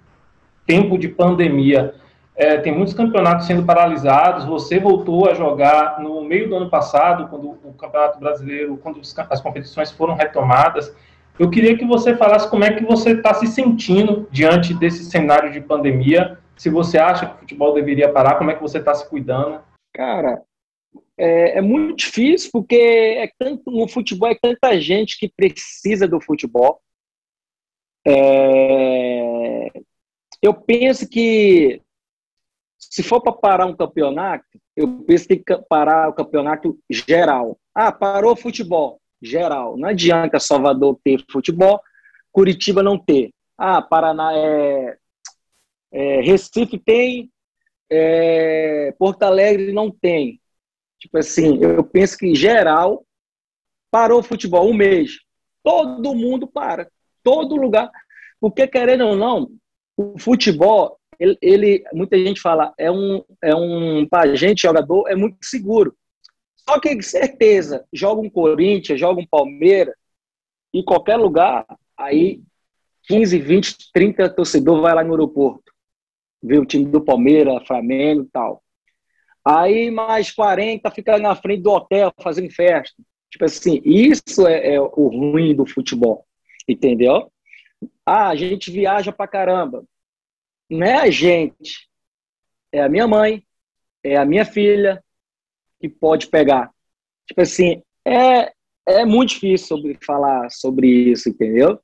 tempo 0.66 0.98
de 0.98 1.08
pandemia. 1.08 1.94
É, 2.36 2.58
tem 2.58 2.74
muitos 2.74 2.96
campeonatos 2.96 3.46
sendo 3.46 3.64
paralisados. 3.64 4.46
Você 4.46 4.80
voltou 4.80 5.30
a 5.30 5.36
jogar 5.36 6.02
no 6.02 6.24
meio 6.24 6.50
do 6.50 6.56
ano 6.56 6.70
passado, 6.70 7.28
quando 7.28 7.52
o 7.64 7.74
Campeonato 7.74 8.20
Brasileiro, 8.20 8.78
quando 8.78 9.00
as 9.30 9.42
competições 9.42 9.92
foram 9.92 10.16
retomadas. 10.16 10.94
Eu 11.38 11.50
queria 11.50 11.78
que 11.78 11.86
você 11.86 12.16
falasse 12.16 12.50
como 12.50 12.64
é 12.64 12.74
que 12.74 12.84
você 12.84 13.12
está 13.12 13.34
se 13.36 13.46
sentindo 13.46 14.28
diante 14.32 14.74
desse 14.74 15.06
cenário 15.06 15.52
de 15.52 15.62
pandemia. 15.62 16.40
Se 16.58 16.70
você 16.70 16.98
acha 16.98 17.28
que 17.28 17.36
o 17.36 17.40
futebol 17.40 17.74
deveria 17.74 18.12
parar, 18.12 18.36
como 18.36 18.50
é 18.50 18.56
que 18.56 18.62
você 18.62 18.80
está 18.80 18.94
se 18.96 19.08
cuidando? 19.08 19.60
Cara, 19.94 20.42
é, 21.18 21.58
é, 21.58 21.62
muito 21.62 21.98
difícil 21.98 22.50
porque 22.52 22.76
é 22.76 23.30
tanto 23.38 23.70
no 23.70 23.88
futebol 23.88 24.30
é 24.30 24.38
tanta 24.42 24.80
gente 24.80 25.20
que 25.20 25.30
precisa 25.30 26.08
do 26.08 26.20
futebol. 26.20 26.82
É, 28.06 29.72
eu 30.42 30.54
penso 30.54 31.08
que 31.08 31.82
se 32.80 33.04
for 33.04 33.22
para 33.22 33.32
parar 33.32 33.66
um 33.68 33.76
campeonato, 33.76 34.46
eu 34.76 35.04
penso 35.04 35.28
que 35.28 35.36
tem 35.36 35.44
que 35.44 35.66
parar 35.68 36.10
o 36.10 36.14
campeonato 36.14 36.78
geral. 36.90 37.60
Ah, 37.74 37.92
parou 37.92 38.34
o 38.34 38.38
futebol 38.38 39.00
geral. 39.22 39.78
Não 39.78 39.90
adianta 39.90 40.40
Salvador 40.40 41.00
ter 41.04 41.24
futebol, 41.32 41.80
Curitiba 42.32 42.82
não 42.82 42.98
ter. 42.98 43.32
Ah, 43.58 43.82
Paraná 43.82 44.34
é, 44.36 44.98
é 45.92 46.22
Recife 46.22 46.80
tem, 46.80 47.32
é, 47.90 48.94
Porto 48.98 49.24
Alegre 49.24 49.72
não 49.72 49.92
tem. 49.92 50.42
Tipo 51.00 51.18
assim, 51.18 51.60
eu 51.62 51.84
penso 51.84 52.18
que 52.18 52.28
em 52.28 52.36
geral 52.36 53.06
parou 53.92 54.20
o 54.20 54.24
futebol 54.24 54.68
um 54.68 54.74
mês. 54.74 55.20
Todo 55.64 56.16
mundo 56.16 56.48
para, 56.48 56.90
todo 57.24 57.56
lugar. 57.56 57.90
Porque 58.40 58.68
querendo 58.68 59.06
ou 59.06 59.16
não, 59.16 59.52
o 59.96 60.18
futebol, 60.18 60.98
ele, 61.20 61.38
ele 61.42 61.84
muita 61.94 62.18
gente 62.18 62.42
fala, 62.42 62.74
é 62.78 62.92
um, 62.92 63.24
é 63.42 63.56
um 63.56 64.08
para 64.08 64.36
gente 64.36 64.64
jogador 64.64 65.08
é 65.08 65.16
muito 65.16 65.38
seguro. 65.42 65.96
Só 66.68 66.80
que, 66.80 67.02
certeza, 67.02 67.86
joga 67.92 68.22
um 68.22 68.30
Corinthians, 68.30 69.00
joga 69.00 69.20
um 69.20 69.28
Palmeiras, 69.28 69.96
em 70.74 70.84
qualquer 70.84 71.18
lugar, 71.18 71.66
aí 71.98 72.42
15, 73.04 73.40
20, 73.40 73.92
30 73.94 74.30
torcedor 74.30 74.82
vai 74.82 74.94
lá 74.94 75.04
no 75.04 75.12
aeroporto. 75.12 75.72
Vê 76.42 76.58
o 76.58 76.66
time 76.66 76.86
do 76.86 77.02
Palmeiras, 77.02 77.66
Flamengo 77.68 78.24
e 78.24 78.30
tal. 78.32 78.64
Aí 79.46 79.90
mais 79.92 80.32
40 80.32 80.90
fica 80.92 81.18
na 81.18 81.36
frente 81.36 81.64
do 81.64 81.72
hotel 81.72 82.14
fazendo 82.22 82.50
festa. 82.52 82.96
Tipo 83.30 83.46
assim, 83.46 83.82
isso 83.84 84.48
é, 84.48 84.76
é 84.76 84.82
o 84.82 85.08
ruim 85.08 85.56
do 85.56 85.66
futebol. 85.66 86.26
Entendeu? 86.68 87.32
Ah, 88.06 88.30
a 88.30 88.36
gente 88.36 88.72
viaja 88.72 89.12
pra 89.12 89.28
caramba. 89.28 89.84
Não 90.70 90.86
é 90.86 90.96
a 90.96 91.10
gente. 91.10 91.90
É 92.72 92.82
a 92.82 92.90
minha 92.90 93.08
mãe, 93.08 93.44
é 94.04 94.16
a 94.16 94.26
minha 94.26 94.46
filha, 94.46 95.04
que 95.80 95.90
pode 95.90 96.28
pegar. 96.28 96.72
Tipo 97.28 97.42
assim, 97.42 97.82
é, 98.06 98.52
é 98.88 99.06
muito 99.06 99.30
difícil 99.30 99.78
falar 100.06 100.50
sobre 100.50 100.88
isso, 100.88 101.30
entendeu? 101.30 101.80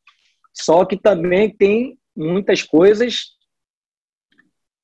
Só 0.53 0.85
que 0.85 0.97
também 0.97 1.49
tem 1.49 1.99
muitas 2.15 2.63
coisas. 2.63 3.35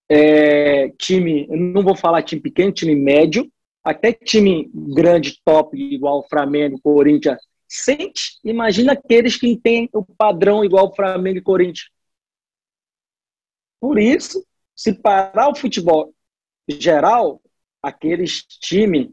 É, 0.09 0.89
time, 0.99 1.47
não 1.47 1.81
vou 1.81 1.95
falar 1.95 2.21
time 2.21 2.41
pequeno, 2.41 2.71
time 2.71 2.95
médio, 2.95 3.49
até 3.83 4.11
time 4.11 4.69
grande, 4.73 5.39
top, 5.43 5.75
igual 5.77 6.27
Flamengo, 6.29 6.79
Corinthians, 6.81 7.39
sente. 7.75 8.39
Imagina 8.43 8.93
aqueles 8.93 9.37
que 9.37 9.57
têm 9.57 9.89
o 9.93 10.03
padrão 10.03 10.63
igual 10.63 10.95
Flamengo 10.95 11.37
e 11.37 11.41
Corinthians. 11.41 11.89
Por 13.79 13.99
isso, 13.99 14.45
se 14.75 14.93
parar 14.93 15.49
o 15.49 15.55
futebol 15.55 16.13
geral, 16.69 17.41
aqueles 17.81 18.43
times 18.43 19.09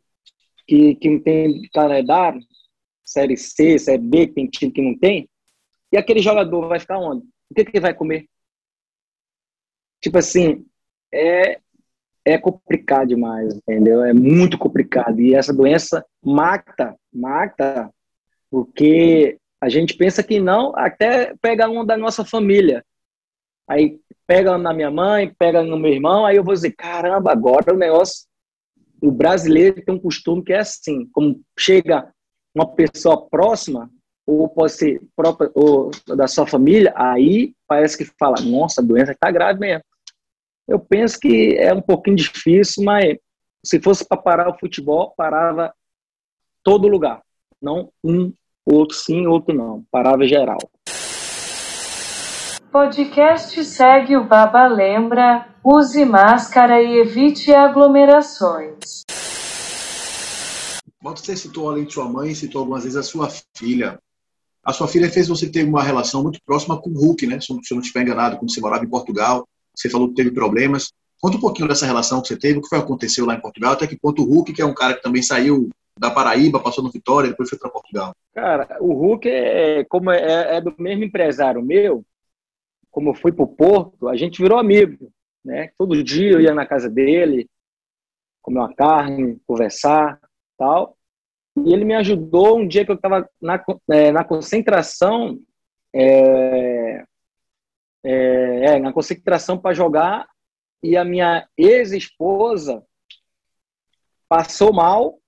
que, 0.67 0.95
que 0.95 1.11
não 1.11 1.21
tem 1.21 1.69
calendário, 1.73 2.41
Série 3.05 3.37
C, 3.37 3.79
Série 3.79 4.03
B, 4.03 4.29
que 4.29 4.35
tem 4.35 4.47
time 4.49 4.73
que 4.73 4.83
não 4.83 4.97
tem, 4.97 5.29
e 5.93 5.97
aquele 5.97 6.21
jogador 6.21 6.69
vai 6.69 6.79
ficar 6.79 6.99
onde? 6.99 7.27
O 7.51 7.55
que, 7.55 7.65
que 7.65 7.71
ele 7.73 7.81
vai 7.81 7.93
comer? 7.93 8.29
Tipo 10.01 10.19
assim, 10.19 10.65
é, 11.13 11.61
é 12.25 12.39
complicado 12.39 13.09
demais, 13.09 13.55
entendeu? 13.55 14.05
É 14.05 14.13
muito 14.13 14.57
complicado. 14.57 15.21
E 15.21 15.35
essa 15.35 15.53
doença 15.53 16.05
mata, 16.23 16.97
mata, 17.13 17.93
porque 18.51 19.39
a 19.61 19.69
gente 19.69 19.95
pensa 19.95 20.23
que 20.23 20.41
não, 20.41 20.75
até 20.77 21.35
pega 21.41 21.69
um 21.69 21.85
da 21.85 21.97
nossa 21.97 22.25
família. 22.25 22.85
Aí 23.69 24.01
pega 24.27 24.57
na 24.59 24.73
minha 24.73 24.91
mãe, 24.91 25.35
pega 25.39 25.63
no 25.63 25.79
meu 25.79 25.93
irmão, 25.93 26.25
aí 26.27 26.37
eu 26.37 26.45
vou 26.45 26.55
dizer, 26.55 26.73
caramba, 26.73 27.31
agora 27.31 27.75
o 27.75 27.79
negócio 27.79 28.29
o 29.01 29.11
brasileiro 29.11 29.83
tem 29.83 29.95
um 29.95 29.99
costume 29.99 30.45
que 30.45 30.53
é 30.53 30.59
assim, 30.59 31.09
como 31.13 31.41
chega 31.59 32.13
uma 32.55 32.67
pessoa 32.75 33.29
próxima, 33.29 33.91
ou 34.27 34.49
pode 34.49 34.73
ser 34.73 35.01
própria 35.17 35.51
ou 35.55 35.91
da 36.07 36.29
sua 36.29 36.47
família, 36.47 36.93
aí 36.95 37.55
parece 37.67 37.97
que 37.97 38.05
fala, 38.19 38.41
nossa, 38.43 38.81
a 38.81 38.85
doença 38.85 39.13
está 39.13 39.31
grave 39.31 39.59
mesmo. 39.59 39.83
Eu 40.69 40.79
penso 40.79 41.19
que 41.19 41.57
é 41.57 41.73
um 41.73 41.81
pouquinho 41.81 42.17
difícil, 42.17 42.85
mas 42.85 43.17
se 43.65 43.81
fosse 43.81 44.07
para 44.07 44.21
parar 44.21 44.49
o 44.49 44.59
futebol, 44.59 45.13
parava 45.17 45.75
todo 46.63 46.87
lugar. 46.87 47.23
Não 47.61 47.91
um, 48.05 48.33
outro 48.67 48.97
sim, 48.97 49.27
outro 49.27 49.55
não. 49.55 49.85
Parava 49.91 50.27
geral. 50.27 50.59
Podcast 52.71 53.65
segue 53.65 54.17
o 54.17 54.25
Baba 54.25 54.67
Lembra, 54.69 55.49
use 55.65 56.05
máscara 56.05 56.81
e 56.81 57.01
evite 57.01 57.53
aglomerações. 57.53 59.03
Você 61.03 61.35
citou 61.35 61.69
além 61.69 61.85
de 61.85 61.93
sua 61.93 62.09
mãe, 62.09 62.35
citou 62.35 62.61
algumas 62.61 62.85
vezes 62.85 62.97
a 62.97 63.03
sua 63.03 63.29
filha. 63.57 63.99
A 64.65 64.73
sua 64.73 64.87
filha 64.87 65.11
fez 65.11 65.27
você 65.27 65.49
ter 65.49 65.67
uma 65.67 65.83
relação 65.83 66.23
muito 66.23 66.39
próxima 66.45 66.81
com 66.81 66.91
o 66.91 66.95
Hulk, 66.95 67.27
né? 67.27 67.41
Se 67.41 67.53
eu 67.53 67.57
não 67.73 67.81
estiver 67.81 68.03
enganado, 68.03 68.37
quando 68.37 68.53
você 68.53 68.61
morava 68.61 68.85
em 68.85 68.89
Portugal, 68.89 69.49
você 69.75 69.89
falou 69.89 70.09
que 70.09 70.15
teve 70.15 70.31
problemas. 70.31 70.93
Conta 71.21 71.39
um 71.39 71.41
pouquinho 71.41 71.67
dessa 71.67 71.87
relação 71.87 72.21
que 72.23 72.29
você 72.29 72.37
teve, 72.37 72.59
o 72.59 72.63
que 72.63 72.69
foi 72.69 72.79
aconteceu 72.79 73.27
lá 73.27 73.35
em 73.35 73.41
Portugal, 73.41 73.73
até 73.73 73.87
que 73.87 73.99
ponto 73.99 74.23
o 74.23 74.27
Hulk, 74.27 74.53
que 74.53 74.63
é 74.63 74.67
um 74.67 74.75
cara 74.75 74.95
que 74.95 75.03
também 75.03 75.23
saiu 75.23 75.69
da 75.99 76.11
Paraíba, 76.11 76.63
passou 76.63 76.83
no 76.83 76.91
Vitória, 76.91 77.31
depois 77.31 77.49
foi 77.49 77.59
para 77.59 77.71
Portugal. 77.71 78.15
Cara, 78.35 78.79
o 78.81 78.93
Hulk 78.93 79.29
é 79.29 79.85
como 79.85 80.11
é, 80.11 80.57
é 80.57 80.61
do 80.61 80.75
mesmo 80.79 81.05
empresário 81.05 81.63
meu, 81.63 82.05
como 82.91 83.11
eu 83.11 83.15
fui 83.15 83.33
para 83.33 83.45
o 83.45 83.49
Porto, 83.49 84.09
a 84.09 84.17
gente 84.17 84.41
virou 84.43 84.59
amigo. 84.59 85.13
Né? 85.45 85.71
Todo 85.79 86.03
dia 86.03 86.33
eu 86.33 86.41
ia 86.41 86.55
na 86.55 86.67
casa 86.67 86.89
dele, 86.89 87.49
comer 88.43 88.59
uma 88.59 88.75
carne, 88.75 89.41
conversar 89.47 90.21
tal. 90.59 90.97
E 91.57 91.73
ele 91.73 91.85
me 91.85 91.95
ajudou 91.95 92.59
um 92.59 92.67
dia 92.67 92.85
que 92.85 92.91
eu 92.91 92.97
estava 92.97 93.29
na, 93.41 93.63
é, 93.91 94.13
na 94.13 94.25
concentração, 94.25 95.39
é, 95.93 97.05
é, 98.05 98.65
é 98.65 98.79
na 98.79 98.93
concentração 98.93 99.59
para 99.59 99.75
jogar, 99.75 100.29
e 100.83 100.97
a 100.97 101.05
minha 101.05 101.47
ex-esposa 101.57 102.83
passou 104.29 104.73
mal 104.73 105.19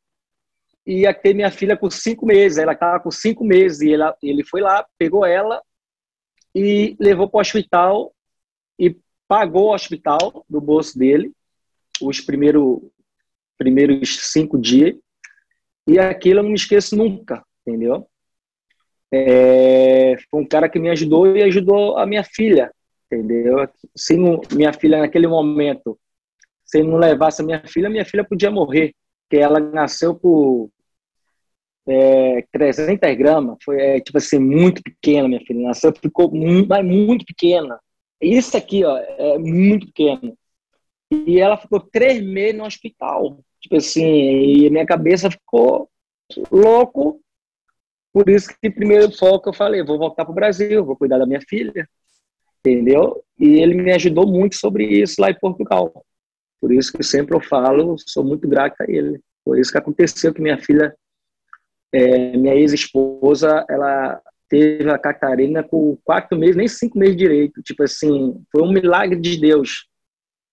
e 0.87 1.01
ia 1.01 1.14
ter 1.14 1.35
minha 1.35 1.51
filha 1.51 1.77
com 1.77 1.90
cinco 1.90 2.27
meses. 2.27 2.59
Ela 2.59 2.73
estava 2.73 3.01
com 3.01 3.11
cinco 3.11 3.45
meses 3.45 3.81
e 3.81 3.92
ela, 3.92 4.16
ele 4.23 4.45
foi 4.45 4.61
lá, 4.61 4.87
pegou 4.99 5.25
ela 5.25 5.62
e 6.55 6.97
levou 7.01 7.29
para 7.29 7.38
o 7.38 7.40
hospital 7.40 8.14
e 8.79 8.97
pagou 9.29 9.71
o 9.71 9.75
hospital 9.75 10.45
do 10.49 10.61
bolso 10.61 10.99
dele 10.99 11.33
os 12.01 12.21
primeiros 12.21 12.81
primeiros 13.57 14.18
cinco 14.33 14.59
dias 14.59 14.97
e 15.87 15.99
aquilo 15.99 16.40
eu 16.40 16.42
não 16.42 16.51
me 16.51 16.57
esqueço 16.57 16.97
nunca, 16.97 17.45
entendeu? 17.66 18.07
É, 19.12 20.16
foi 20.31 20.40
um 20.40 20.47
cara 20.47 20.68
que 20.68 20.79
me 20.79 20.90
ajudou 20.90 21.37
e 21.37 21.42
ajudou 21.42 21.99
a 21.99 22.07
minha 22.07 22.25
filha, 22.25 22.73
entendeu? 23.07 23.68
Se 23.97 24.16
não, 24.16 24.40
minha 24.53 24.73
filha 24.73 24.99
naquele 24.99 25.27
momento, 25.27 25.99
se 26.64 26.83
não 26.83 26.97
levasse 26.97 27.42
a 27.42 27.45
minha 27.45 27.62
filha, 27.66 27.90
minha 27.90 28.05
filha 28.05 28.25
podia 28.25 28.51
morrer, 28.51 28.95
porque 29.33 29.38
ela 29.38 29.59
nasceu 29.59 30.14
por 30.14 30.71
é, 31.88 32.42
300 32.53 33.16
gramas, 33.16 33.57
foi 33.64 33.81
é, 33.81 33.99
tipo 33.99 34.18
assim, 34.18 34.38
muito 34.38 34.83
pequena, 34.83 35.27
minha 35.27 35.40
filha, 35.40 35.68
nasceu, 35.68 35.90
ficou 35.95 36.31
muito, 36.31 36.68
muito 36.85 37.25
pequena. 37.25 37.81
Isso 38.21 38.55
aqui, 38.59 38.85
ó, 38.85 38.95
é 38.99 39.38
muito 39.38 39.87
pequeno. 39.87 40.37
E 41.11 41.40
ela 41.40 41.57
ficou 41.57 41.81
três 41.81 42.23
meses 42.23 42.59
no 42.59 42.66
hospital, 42.66 43.40
tipo 43.59 43.77
assim, 43.77 44.05
e 44.05 44.68
minha 44.68 44.85
cabeça 44.85 45.31
ficou 45.31 45.88
louco, 46.51 47.18
por 48.12 48.29
isso 48.29 48.55
que 48.61 48.71
primeiro 48.71 49.11
foco 49.16 49.49
eu 49.49 49.55
falei, 49.55 49.83
vou 49.83 49.99
voltar 49.99 50.27
para 50.27 50.33
o 50.33 50.35
Brasil, 50.35 50.85
vou 50.85 50.97
cuidar 50.97 51.16
da 51.16 51.27
minha 51.27 51.40
filha, 51.40 51.88
entendeu? 52.61 53.25
E 53.38 53.61
ele 53.62 53.75
me 53.75 53.92
ajudou 53.92 54.27
muito 54.27 54.57
sobre 54.57 54.85
isso 54.85 55.23
lá 55.23 55.31
em 55.31 55.38
Portugal. 55.38 56.05
Por 56.62 56.72
isso 56.72 56.92
que 56.92 57.03
sempre 57.03 57.35
eu 57.35 57.40
falo, 57.40 57.96
sou 57.98 58.22
muito 58.22 58.46
grato 58.46 58.81
a 58.81 58.85
ele. 58.88 59.20
Por 59.44 59.59
isso 59.59 59.72
que 59.72 59.79
aconteceu 59.79 60.33
que 60.33 60.40
minha 60.40 60.57
filha, 60.57 60.94
é, 61.92 62.37
minha 62.37 62.55
ex-esposa, 62.55 63.66
ela 63.68 64.22
teve 64.48 64.88
a 64.88 64.96
Catarina 64.96 65.64
com 65.64 65.98
quatro 66.05 66.38
meses, 66.38 66.55
nem 66.55 66.68
cinco 66.68 66.96
meses 66.96 67.16
direito. 67.16 67.61
Tipo 67.62 67.83
assim, 67.83 68.40
foi 68.53 68.62
um 68.62 68.70
milagre 68.70 69.18
de 69.18 69.40
Deus. 69.40 69.88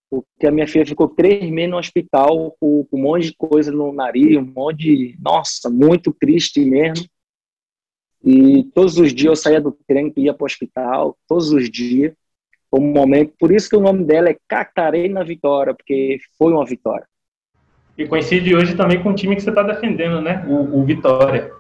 Porque 0.10 0.48
a 0.48 0.52
minha 0.52 0.68
filha 0.68 0.84
ficou 0.84 1.08
três 1.08 1.48
meses 1.52 1.70
no 1.70 1.78
hospital 1.78 2.58
com, 2.60 2.84
com 2.86 2.98
um 2.98 3.04
monte 3.04 3.28
de 3.28 3.36
coisa 3.36 3.72
no 3.72 3.94
nariz, 3.94 4.36
um 4.36 4.42
monte 4.42 4.78
de. 4.78 5.16
Nossa, 5.22 5.70
muito 5.70 6.12
triste 6.12 6.60
mesmo. 6.66 7.06
E 8.24 8.64
todos 8.74 8.98
os 8.98 9.14
dias 9.14 9.30
eu 9.30 9.36
saía 9.36 9.62
do 9.62 9.78
trem 9.88 10.12
e 10.18 10.24
ia 10.24 10.34
para 10.34 10.44
o 10.44 10.48
hospital, 10.48 11.16
todos 11.28 11.52
os 11.52 11.70
dias 11.70 12.14
um 12.72 12.92
momento. 12.94 13.34
Por 13.40 13.52
isso 13.52 13.70
que 13.70 13.76
o 13.76 13.82
nome 13.82 14.04
dela 14.04 14.30
é 14.30 14.38
Catarina 14.48 15.24
Vitória, 15.24 15.74
porque 15.74 16.18
foi 16.38 16.52
uma 16.54 16.66
vitória. 16.66 17.06
E 17.98 18.08
coincide 18.08 18.56
hoje 18.56 18.76
também 18.76 19.02
com 19.02 19.10
o 19.10 19.16
time 19.16 19.36
que 19.36 19.42
você 19.42 19.50
está 19.50 19.64
defendendo, 19.64 20.22
né? 20.22 20.46
O, 20.48 20.80
o, 20.80 20.86
Vitória. 20.86 21.52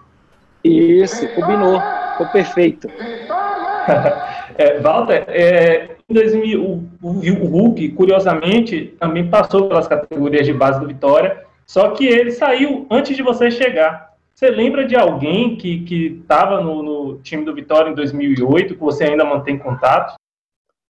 Isso, 0.63 1.27
combinou. 1.35 1.81
Ficou 2.11 2.27
perfeito. 2.27 2.87
é, 4.57 4.79
Walter, 4.79 5.25
é, 5.27 5.97
em 6.09 6.13
2000, 6.13 6.63
o, 6.63 6.89
o, 7.01 7.09
o 7.09 7.45
Hulk, 7.47 7.89
curiosamente, 7.89 8.95
também 8.99 9.29
passou 9.29 9.67
pelas 9.67 9.87
categorias 9.87 10.45
de 10.45 10.53
base 10.53 10.79
do 10.79 10.87
Vitória, 10.87 11.43
só 11.65 11.91
que 11.91 12.05
ele 12.05 12.31
saiu 12.31 12.87
antes 12.89 13.15
de 13.15 13.21
você 13.21 13.51
chegar. 13.51 14.09
Você 14.33 14.49
lembra 14.49 14.85
de 14.87 14.95
alguém 14.95 15.57
que 15.57 16.19
estava 16.21 16.61
no, 16.61 16.81
no, 16.81 17.19
time 17.19 17.43
do 17.43 17.53
Vitória 17.53 17.91
em 17.91 17.93
2008, 17.93 18.75
que 18.75 18.79
você 18.79 19.03
ainda 19.03 19.25
mantém 19.25 19.57
contato? 19.57 20.15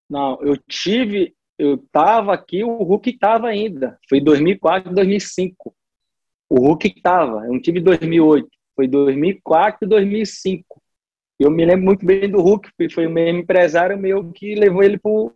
Não, 0.09 0.41
eu 0.41 0.57
tive, 0.57 1.35
eu 1.57 1.77
tava 1.91 2.33
aqui, 2.33 2.63
o 2.63 2.83
Hulk 2.83 3.17
tava 3.17 3.47
ainda. 3.47 3.97
Foi 4.07 4.21
2004, 4.21 4.93
2005. 4.93 5.75
O 6.49 6.59
Hulk 6.59 7.01
tava, 7.01 7.45
eu 7.45 7.53
não 7.53 7.59
tive 7.59 7.81
2008, 7.81 8.47
foi 8.75 8.87
2004 8.87 9.85
e 9.85 9.89
2005. 9.89 10.81
Eu 11.39 11.49
me 11.49 11.65
lembro 11.65 11.85
muito 11.85 12.05
bem 12.05 12.29
do 12.29 12.39
Hulk, 12.39 12.69
foi 12.93 13.07
o 13.07 13.11
mesmo 13.11 13.39
empresário 13.39 13.97
meu 13.97 14.31
que 14.31 14.55
levou 14.55 14.83
ele 14.83 14.97
pro, 14.97 15.31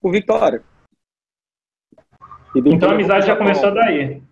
pro 0.00 0.10
Vitória. 0.10 0.62
Então 2.54 2.90
a 2.90 2.92
amizade 2.92 3.26
já 3.26 3.36
começou 3.36 3.74
daí. 3.74 4.22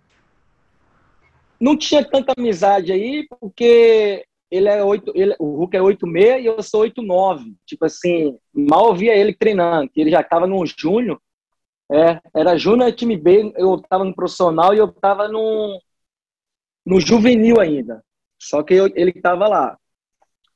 Não 1.61 1.77
tinha 1.77 2.05
tanta 2.05 2.33
amizade 2.37 2.93
aí, 2.93 3.27
porque 3.29 4.25
ele 4.51 4.69
é 4.69 4.83
8, 4.83 5.13
ele, 5.15 5.35
o 5.39 5.57
Hulk 5.57 5.77
é 5.77 5.81
8,6 5.81 6.41
e 6.41 6.47
eu 6.47 6.63
sou 6.63 6.83
8,9. 6.83 7.55
Tipo 7.67 7.85
assim, 7.85 8.39
mal 8.53 8.95
via 8.95 9.17
ele 9.17 9.35
treinando, 9.35 9.91
que 9.91 10.01
ele 10.01 10.11
já 10.11 10.21
estava 10.21 10.47
no 10.47 10.65
júnior. 10.67 11.21
É, 11.91 12.21
era 12.35 12.57
júnior 12.57 12.93
time 12.93 13.17
B, 13.17 13.53
eu 13.57 13.77
estava 13.77 14.05
no 14.05 14.15
profissional 14.15 14.75
e 14.75 14.79
eu 14.79 14.87
estava 14.87 15.29
no, 15.29 15.81
no 16.87 17.01
juvenil 17.01 17.61
ainda. 17.61 18.03
Só 18.41 18.63
que 18.63 18.75
eu, 18.75 18.91
ele 18.95 19.11
estava 19.11 19.49
lá. 19.49 19.79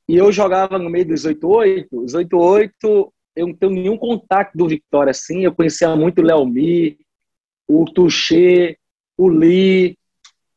E 0.07 0.15
eu 0.15 0.31
jogava 0.31 0.79
no 0.79 0.89
meio 0.89 1.07
dos 1.07 1.23
8-8. 1.23 1.87
Os 1.91 2.15
8-8, 2.15 2.71
eu 3.35 3.47
não 3.47 3.53
tenho 3.53 3.71
nenhum 3.71 3.97
contato 3.97 4.51
do 4.55 4.67
Vitória 4.67 5.11
assim. 5.11 5.43
Eu 5.43 5.53
conhecia 5.53 5.95
muito 5.95 6.19
o 6.19 6.25
Léo 6.25 6.45
Mi, 6.47 6.97
o 7.67 7.85
Tuxê, 7.85 8.75
o 9.15 9.27
Lee. 9.27 9.98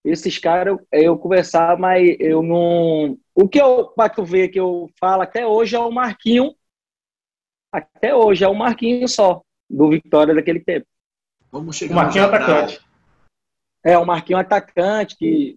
Esses 0.04 0.36
caras 0.38 0.76
eu, 0.90 1.16
conversava, 1.16 1.76
mas 1.76 2.16
eu 2.18 2.42
não, 2.42 3.16
o 3.34 3.48
que 3.48 3.60
eu, 3.60 3.86
para 3.88 4.08
tu 4.08 4.24
ver 4.24 4.48
que 4.48 4.58
eu 4.58 4.90
falo 4.98 5.22
até 5.22 5.46
hoje 5.46 5.76
é 5.76 5.78
o 5.78 5.92
Marquinho. 5.92 6.54
Até 7.72 8.14
hoje 8.14 8.44
é 8.44 8.48
o 8.48 8.54
Marquinho 8.54 9.06
só, 9.08 9.42
do 9.70 9.90
Vitória 9.90 10.34
daquele 10.34 10.60
tempo. 10.60 10.86
Vamos 11.50 11.76
chegar 11.76 11.92
o 11.92 11.96
Marquinho 11.96 12.24
atacante. 12.24 12.80
É, 13.84 13.98
o 13.98 14.04
Marquinho 14.04 14.38
atacante, 14.38 15.16
que 15.16 15.56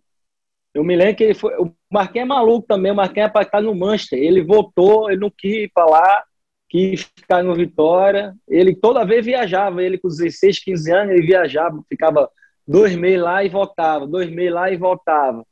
eu 0.73 0.83
me 0.83 0.95
lembro 0.95 1.15
que 1.15 1.23
ele 1.23 1.33
foi. 1.33 1.55
O 1.57 1.73
Marquinhos 1.91 2.25
é 2.25 2.27
maluco 2.27 2.67
também, 2.67 2.91
o 2.91 2.95
Marquinhos 2.95 3.29
é 3.29 3.31
para 3.31 3.43
estar 3.43 3.61
no 3.61 3.73
Manchester. 3.73 4.19
Ele 4.19 4.43
voltou, 4.43 5.09
ele 5.09 5.21
não 5.21 5.31
quis 5.31 5.63
ir 5.63 5.71
para 5.73 5.85
lá, 5.85 6.23
quis 6.69 7.01
ficar 7.01 7.41
no 7.41 7.55
Vitória. 7.55 8.35
Ele 8.47 8.75
toda 8.75 9.05
vez 9.05 9.25
viajava, 9.25 9.81
ele 9.81 9.97
com 9.97 10.07
16, 10.07 10.59
15 10.63 10.91
anos, 10.91 11.13
ele 11.13 11.25
viajava, 11.25 11.81
ficava 11.89 12.29
dois 12.67 12.95
meses 12.95 13.21
lá 13.21 13.43
e 13.43 13.49
voltava, 13.49 14.07
dois 14.07 14.29
meses 14.29 14.53
lá 14.53 14.71
e 14.71 14.77
voltava. 14.77 15.45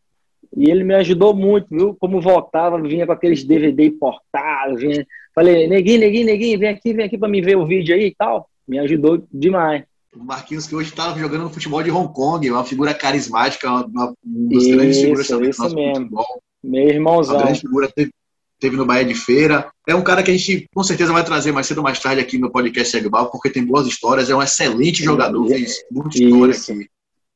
E 0.56 0.70
ele 0.70 0.84
me 0.84 0.94
ajudou 0.96 1.34
muito, 1.34 1.68
viu? 1.70 1.96
Como 2.00 2.22
voltava, 2.22 2.82
vinha 2.82 3.06
com 3.06 3.12
aqueles 3.12 3.44
DVD 3.44 3.88
importados, 3.88 4.82
vinha... 4.82 5.06
Falei, 5.34 5.68
neguinho, 5.68 6.00
neguinho, 6.00 6.26
neguinho, 6.28 6.60
vem 6.60 6.70
aqui, 6.70 6.94
vem 6.94 7.06
aqui 7.06 7.18
para 7.18 7.28
me 7.28 7.42
ver 7.42 7.58
o 7.58 7.66
vídeo 7.66 7.96
aí 7.96 8.08
e 8.08 8.16
tal. 8.16 8.48
Me 8.68 8.78
ajudou 8.80 9.26
demais. 9.32 9.84
O 10.16 10.24
Marquinhos, 10.24 10.68
que 10.68 10.76
hoje 10.76 10.90
está 10.90 11.12
jogando 11.18 11.44
no 11.44 11.50
futebol 11.50 11.82
de 11.82 11.90
Hong 11.90 12.14
Kong, 12.14 12.50
uma 12.52 12.64
figura 12.64 12.94
carismática, 12.94 13.68
uma, 13.68 13.86
uma 13.88 14.14
das 14.24 14.68
grandes 14.68 15.02
figuras 15.02 15.28
também 15.28 15.52
do 15.52 15.76
mesmo. 15.76 15.96
futebol. 15.96 16.42
Meu 16.64 16.88
irmãozão. 16.88 17.36
Uma 17.36 17.46
grande 17.46 17.62
figura 17.62 17.92
teve, 17.94 18.12
teve 18.60 18.78
no 18.78 18.86
Bahia 18.86 19.06
de 19.06 19.16
Feira. 19.16 19.72
É 19.88 19.96
um 19.96 20.04
cara 20.04 20.22
que 20.22 20.30
a 20.30 20.38
gente 20.38 20.68
com 20.74 20.84
certeza 20.84 21.12
vai 21.12 21.24
trazer 21.26 21.52
mais 21.52 21.66
cedo 21.66 21.80
ou 21.80 21.84
mais 21.84 22.00
tarde 22.00 22.22
aqui 22.22 22.38
no 22.38 22.52
podcast 22.52 22.92
Segbal, 22.92 23.32
porque 23.32 23.50
tem 23.50 23.66
boas 23.66 23.88
histórias, 23.88 24.30
é 24.30 24.36
um 24.36 24.42
excelente 24.42 25.04
jogador, 25.04 25.48
fez 25.48 25.84
muita 25.92 26.16
história 26.16 26.54
aqui. 26.54 26.90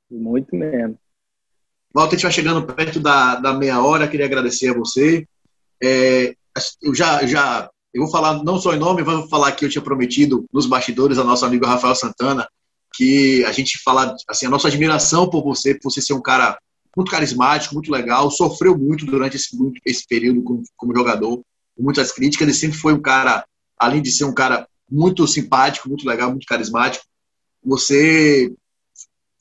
Muito 0.09 0.55
mesmo. 0.55 0.97
Walter, 1.93 2.15
a 2.15 2.17
gente 2.17 2.23
vai 2.23 2.31
chegando 2.31 2.65
perto 2.65 2.99
da, 2.99 3.35
da 3.35 3.53
meia 3.53 3.81
hora, 3.81 4.07
queria 4.07 4.25
agradecer 4.25 4.69
a 4.69 4.77
você. 4.77 5.27
É, 5.81 6.35
eu 6.81 6.93
já, 6.93 7.25
já 7.25 7.69
eu 7.93 8.03
vou 8.03 8.11
falar 8.11 8.43
não 8.43 8.57
só 8.57 8.73
em 8.73 8.79
nome, 8.79 9.03
vou 9.03 9.27
falar 9.27 9.51
que 9.53 9.65
eu 9.65 9.69
tinha 9.69 9.81
prometido 9.81 10.45
nos 10.53 10.65
bastidores 10.65 11.17
a 11.17 11.23
nosso 11.23 11.45
amigo 11.45 11.65
Rafael 11.65 11.95
Santana 11.95 12.47
que 12.93 13.45
a 13.45 13.51
gente 13.51 13.79
fala 13.83 14.15
assim 14.27 14.47
a 14.47 14.49
nossa 14.49 14.67
admiração 14.67 15.29
por 15.29 15.43
você, 15.43 15.75
por 15.75 15.91
você 15.91 16.01
ser 16.01 16.13
um 16.13 16.21
cara 16.21 16.57
muito 16.95 17.11
carismático, 17.11 17.75
muito 17.75 17.91
legal, 17.91 18.31
sofreu 18.31 18.75
muito 18.75 19.05
durante 19.05 19.35
esse, 19.35 19.55
esse 19.85 20.07
período 20.07 20.41
como, 20.41 20.63
como 20.75 20.95
jogador, 20.95 21.37
com 21.75 21.83
muitas 21.83 22.11
críticas, 22.11 22.47
ele 22.47 22.57
sempre 22.57 22.77
foi 22.77 22.93
um 22.93 23.01
cara, 23.01 23.45
além 23.77 24.01
de 24.01 24.11
ser 24.11 24.25
um 24.25 24.33
cara 24.33 24.67
muito 24.89 25.27
simpático, 25.27 25.87
muito 25.87 26.07
legal, 26.07 26.31
muito 26.31 26.47
carismático, 26.47 27.05
você 27.63 28.51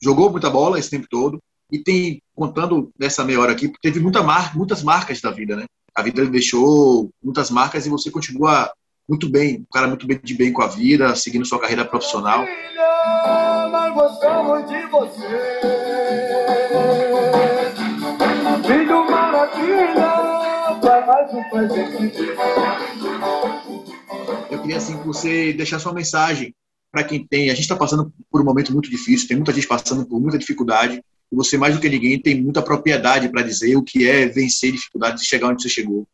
jogou 0.01 0.29
muita 0.29 0.49
bola 0.49 0.79
esse 0.79 0.89
tempo 0.89 1.07
todo, 1.09 1.39
e 1.71 1.79
tem, 1.79 2.21
contando 2.35 2.91
nessa 2.97 3.23
meia 3.25 3.39
hora 3.39 3.51
aqui, 3.51 3.71
teve 3.81 3.99
muita 3.99 4.23
mar, 4.23 4.55
muitas 4.55 4.81
marcas 4.83 5.19
da 5.19 5.31
vida, 5.31 5.55
né? 5.55 5.65
A 5.93 6.01
vida 6.01 6.25
deixou 6.25 7.09
muitas 7.21 7.49
marcas 7.49 7.85
e 7.85 7.89
você 7.89 8.09
continua 8.09 8.71
muito 9.07 9.29
bem, 9.29 9.61
um 9.61 9.73
cara 9.73 9.87
muito 9.87 10.05
bem 10.05 10.19
de 10.21 10.33
bem 10.33 10.53
com 10.53 10.61
a 10.61 10.67
vida, 10.67 11.15
seguindo 11.15 11.45
sua 11.45 11.59
carreira 11.59 11.83
profissional. 11.83 12.45
Nós 13.71 13.93
gostamos 13.93 14.69
de 14.69 14.85
você. 14.87 15.61
Filho 18.65 19.09
maravilha, 19.09 20.17
mais 21.07 21.33
um 21.33 21.43
presente. 21.49 22.17
Eu 24.51 24.61
queria 24.61 24.77
assim 24.77 24.97
que 24.97 25.07
você 25.07 25.53
deixar 25.53 25.79
sua 25.79 25.93
mensagem 25.93 26.53
para 26.97 27.03
quem 27.03 27.23
tem. 27.23 27.49
A 27.49 27.53
gente 27.53 27.61
está 27.61 27.75
passando 27.75 28.11
por 28.31 28.41
um 28.41 28.43
momento 28.43 28.73
muito 28.73 28.89
difícil, 28.89 29.27
tem 29.27 29.37
muita 29.37 29.53
gente 29.53 29.67
passando 29.67 30.07
por 30.07 30.19
muita 30.19 30.37
dificuldade 30.37 31.03
e 31.31 31.35
você, 31.35 31.55
mais 31.55 31.75
do 31.75 31.81
que 31.81 31.89
ninguém, 31.89 32.19
tem 32.19 32.41
muita 32.41 32.61
propriedade 32.61 33.29
para 33.29 33.43
dizer 33.43 33.75
o 33.75 33.83
que 33.83 34.09
é 34.09 34.25
vencer 34.25 34.71
dificuldades 34.71 35.21
e 35.21 35.27
chegar 35.27 35.49
onde 35.49 35.61
você 35.61 35.69
chegou. 35.69 36.07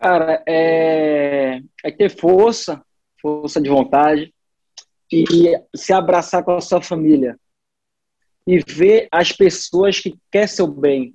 Cara, 0.00 0.42
é, 0.48 1.60
é 1.84 1.90
ter 1.92 2.10
força, 2.10 2.82
força 3.20 3.60
de 3.60 3.68
vontade 3.68 4.34
e 5.12 5.56
se 5.76 5.92
abraçar 5.92 6.42
com 6.42 6.52
a 6.52 6.60
sua 6.60 6.82
família 6.82 7.38
e 8.46 8.58
ver 8.58 9.06
as 9.12 9.30
pessoas 9.30 10.00
que 10.00 10.18
querem 10.32 10.48
seu 10.48 10.66
bem. 10.66 11.14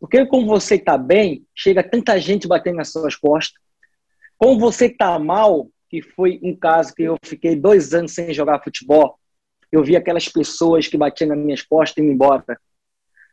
Porque 0.00 0.26
como 0.26 0.46
você 0.46 0.76
está 0.76 0.98
bem, 0.98 1.44
chega 1.54 1.88
tanta 1.88 2.18
gente 2.18 2.48
batendo 2.48 2.76
nas 2.76 2.90
suas 2.90 3.14
costas. 3.14 3.60
Como 4.36 4.58
você 4.58 4.86
está 4.86 5.16
mal, 5.18 5.68
que 5.88 6.02
foi 6.02 6.38
um 6.42 6.54
caso 6.54 6.94
que 6.94 7.02
eu 7.02 7.16
fiquei 7.22 7.56
dois 7.56 7.94
anos 7.94 8.12
sem 8.12 8.32
jogar 8.32 8.62
futebol, 8.62 9.18
eu 9.70 9.82
vi 9.82 9.96
aquelas 9.96 10.28
pessoas 10.28 10.86
que 10.86 10.96
batiam 10.96 11.28
nas 11.28 11.38
minhas 11.38 11.62
costas 11.62 12.02
e 12.02 12.06
iam 12.06 12.12
embora. 12.12 12.58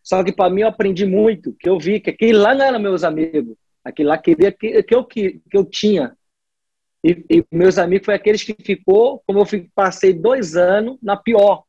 Só 0.04 0.24
que 0.24 0.32
para 0.32 0.50
mim 0.50 0.62
eu 0.62 0.68
aprendi 0.68 1.06
muito, 1.06 1.56
que 1.60 1.68
eu 1.68 1.80
vi 1.80 2.00
que 2.00 2.12
aquele 2.12 2.38
lá 2.38 2.54
não 2.54 2.66
eram 2.66 2.80
meus 2.80 3.04
amigos, 3.04 3.56
aquele 3.84 4.10
lá 4.10 4.18
queria 4.18 4.52
que, 4.52 4.84
que, 4.84 4.96
eu, 4.96 5.04
que, 5.04 5.42
que 5.50 5.58
eu 5.58 5.66
tinha. 5.66 6.16
E, 7.04 7.24
e 7.30 7.46
meus 7.52 7.78
amigos 7.78 8.06
foi 8.06 8.16
aqueles 8.16 8.44
que 8.44 8.56
ficou, 8.64 9.22
como 9.26 9.40
eu 9.40 9.46
fico, 9.46 9.70
passei 9.74 10.14
dois 10.14 10.56
anos 10.56 10.98
na 11.02 11.16
pior. 11.16 11.64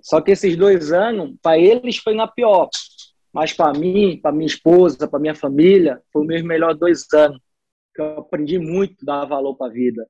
Só 0.00 0.20
que 0.20 0.32
esses 0.32 0.56
dois 0.56 0.92
anos, 0.92 1.36
para 1.40 1.58
eles 1.58 1.96
foi 1.96 2.14
na 2.14 2.26
pior. 2.26 2.68
Mas 3.32 3.52
para 3.52 3.72
mim, 3.78 4.18
para 4.20 4.32
minha 4.32 4.46
esposa, 4.46 5.08
para 5.08 5.20
minha 5.20 5.34
família, 5.34 6.00
foi 6.12 6.22
os 6.22 6.28
meus 6.28 6.42
melhores 6.42 6.78
dois 6.78 7.06
anos. 7.14 7.40
Eu 7.98 8.18
aprendi 8.18 8.58
muito 8.58 9.04
dar 9.04 9.24
valor 9.24 9.56
para 9.56 9.68
a 9.68 9.72
vida. 9.72 10.06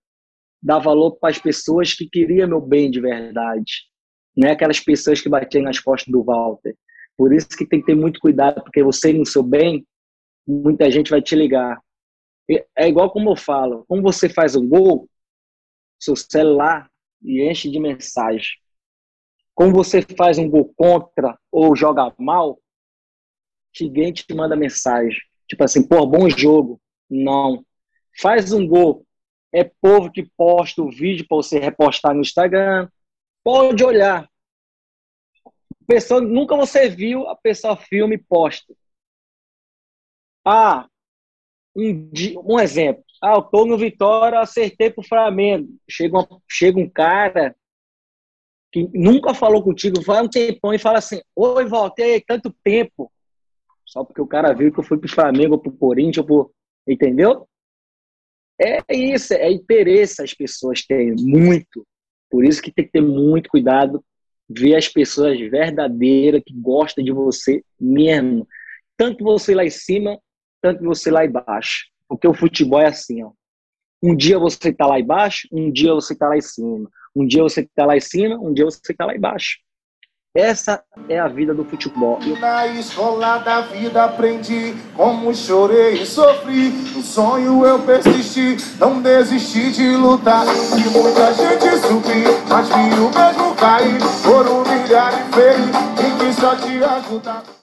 Dar 0.63 0.79
valor 0.79 1.17
para 1.17 1.31
as 1.31 1.39
pessoas 1.39 1.93
que 1.93 2.09
queriam 2.09 2.49
meu 2.49 2.61
bem 2.61 2.91
de 2.91 3.01
verdade. 3.01 3.91
Não 4.37 4.49
é 4.49 4.53
aquelas 4.53 4.81
pessoas 4.81 5.21
que 5.21 5.29
batiam 5.29 5.65
nas 5.65 5.79
costas 5.79 6.11
do 6.13 6.23
Walter. 6.23 6.77
Por 7.17 7.33
isso 7.33 7.49
que 7.49 7.67
tem 7.67 7.81
que 7.81 7.87
ter 7.87 7.95
muito 7.95 8.21
cuidado, 8.21 8.63
porque 8.63 8.83
você 8.83 9.13
no 9.13 9.27
seu 9.27 9.43
bem, 9.43 9.87
muita 10.47 10.91
gente 10.91 11.11
vai 11.11 11.21
te 11.21 11.35
ligar. 11.35 11.81
É 12.77 12.89
igual 12.89 13.11
como 13.11 13.31
eu 13.31 13.37
falo, 13.37 13.85
como 13.87 14.03
você 14.03 14.29
faz 14.29 14.57
um 14.57 14.69
gol, 14.69 15.09
seu 16.01 16.17
celular 16.17 16.91
e 17.23 17.49
enche 17.49 17.71
de 17.71 17.79
mensagem. 17.79 18.51
Como 19.55 19.73
você 19.73 20.03
faz 20.03 20.39
um 20.39 20.49
gol 20.49 20.73
contra 20.77 21.39
ou 21.51 21.77
joga 21.77 22.13
mal, 22.19 22.59
ninguém 23.81 24.13
te 24.13 24.25
manda 24.35 24.57
mensagem. 24.57 25.21
Tipo 25.47 25.65
assim, 25.65 25.87
pô, 25.87 26.07
bom 26.07 26.29
jogo. 26.29 26.81
Não. 27.09 27.65
Faz 28.21 28.53
um 28.53 28.67
gol. 28.67 29.07
É 29.53 29.65
povo 29.65 30.11
que 30.11 30.25
posta 30.37 30.83
o 30.83 30.91
vídeo 30.91 31.27
para 31.29 31.37
você 31.37 31.59
repostar 31.59 32.15
no 32.15 32.21
Instagram. 32.21 32.89
Pode 33.45 33.85
olhar. 33.85 34.29
Pessoa, 35.87 36.21
nunca 36.21 36.57
você 36.57 36.89
viu 36.89 37.29
a 37.29 37.37
pessoa 37.37 37.77
filme 37.77 38.15
e 38.15 38.19
posta. 38.19 38.75
Ah, 40.45 40.89
um, 41.77 42.11
um 42.45 42.61
exemplo. 42.61 43.05
Ah, 43.21 43.35
eu 43.35 43.43
tô 43.43 43.65
no 43.65 43.79
Vitória, 43.79 44.41
acertei 44.41 44.91
pro 44.91 45.07
Flamengo. 45.07 45.69
Chega, 45.89 46.19
uma, 46.19 46.43
chega 46.49 46.79
um 46.79 46.89
cara 46.89 47.55
que 48.73 48.89
nunca 48.95 49.35
falou 49.35 49.63
contigo, 49.63 50.01
vai 50.01 50.23
um 50.23 50.29
tempão 50.29 50.73
e 50.73 50.79
fala 50.79 50.99
assim: 50.99 51.21
Oi, 51.37 51.65
voltei 51.67 52.21
tanto 52.21 52.51
tempo. 52.65 53.13
Só 53.85 54.03
porque 54.03 54.21
o 54.21 54.27
cara 54.27 54.55
viu 54.55 54.73
que 54.73 54.81
eu 54.81 54.85
fui 54.85 54.99
pro 54.99 55.13
Flamengo, 55.13 55.59
pro 55.59 55.71
Corinthians, 55.71 56.25
pro... 56.25 56.53
entendeu? 56.89 57.47
É 58.65 58.95
isso, 58.95 59.35
é 59.35 59.51
interesse 59.51 60.23
as 60.23 60.33
pessoas 60.33 60.83
têm, 60.83 61.15
muito. 61.19 61.85
Por 62.31 62.45
isso 62.45 62.63
que 62.63 62.71
tem 62.71 62.85
que 62.85 62.93
ter 62.93 63.01
muito 63.01 63.51
cuidado, 63.51 64.03
ver 64.49 64.77
as 64.77 64.89
pessoas 64.89 65.39
verdadeiras 65.39 66.43
que 66.47 66.55
gostam 66.55 67.03
de 67.03 67.11
você 67.11 67.65
mesmo. 67.81 68.47
Tanto 68.97 69.25
você 69.25 69.55
lá 69.55 69.65
em 69.65 69.71
cima, 69.71 70.19
tanto 70.61 70.85
você 70.85 71.11
lá 71.11 71.25
embaixo. 71.25 71.87
Porque 72.09 72.29
o 72.29 72.35
futebol 72.35 72.81
é 72.81 72.87
assim, 72.87 73.23
ó. 73.23 73.33
Um 74.03 74.17
dia 74.17 74.39
você 74.39 74.69
está 74.69 74.87
lá 74.87 75.01
embaixo, 75.01 75.49
um 75.51 75.71
dia 75.71 75.93
você 75.93 76.13
está 76.13 76.29
lá 76.29 76.37
em 76.37 76.41
cima. 76.41 76.91
Um 77.15 77.27
dia 77.27 77.43
você 77.43 77.61
está 77.61 77.85
lá 77.85 77.97
em 77.97 78.01
cima, 78.01 78.37
um 78.39 78.53
dia 78.53 78.65
você 78.65 78.81
está 78.93 79.05
lá 79.05 79.15
embaixo. 79.15 79.59
Essa 80.35 80.83
é 81.11 81.19
a 81.21 81.29
vida 81.29 81.53
do 81.53 81.63
futebol. 81.63 82.19
Na 82.41 82.67
escola 82.67 83.37
da 83.37 83.61
vida 83.61 84.05
aprendi 84.05 84.75
como 84.97 85.35
chorei 85.35 86.01
e 86.01 86.07
sofri. 86.07 86.71
No 86.71 87.03
sonho 87.03 87.67
eu 87.67 87.79
persisti, 87.81 88.57
não 88.79 89.03
desisti 89.03 89.71
de 89.73 89.95
lutar. 89.95 90.47
E 90.47 90.89
muita 90.89 91.35
gente 91.35 91.77
subir, 91.87 92.27
mas 92.49 92.67
vi 92.67 92.99
o 92.99 93.11
mesmo 93.11 93.55
cair. 93.57 94.01
Humilhar 94.25 95.13
e 95.13 95.35
ferir, 95.35 95.71
e 96.01 96.25
quis 96.25 96.37
só 96.37 96.57
te 96.57 96.83
ajudar. 96.83 97.62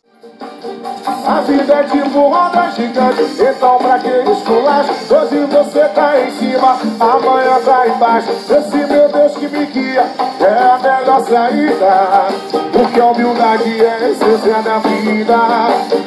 A 0.61 1.41
vida 1.41 1.73
é 1.73 1.83
tipo 1.83 2.19
roda 2.27 2.71
gigante, 2.71 3.21
então 3.39 3.77
pra 3.77 3.99
que 3.99 4.09
esculacho? 4.09 5.13
Hoje 5.13 5.45
você 5.45 5.87
tá 5.89 6.19
em 6.21 6.31
cima, 6.31 6.79
amanhã 6.99 7.61
tá 7.63 7.87
embaixo. 7.87 8.29
Esse 8.31 8.77
meu 8.91 9.09
Deus 9.09 9.37
que 9.37 9.47
me 9.47 9.65
guia 9.67 10.01
é 10.01 10.57
a 10.57 10.79
melhor 10.79 11.21
saída. 11.21 12.27
Porque 12.73 12.99
a 12.99 13.05
humildade 13.05 13.81
é 13.81 13.89
a 13.89 14.09
essência 14.09 14.61
da 14.61 14.79
vida. 14.79 15.35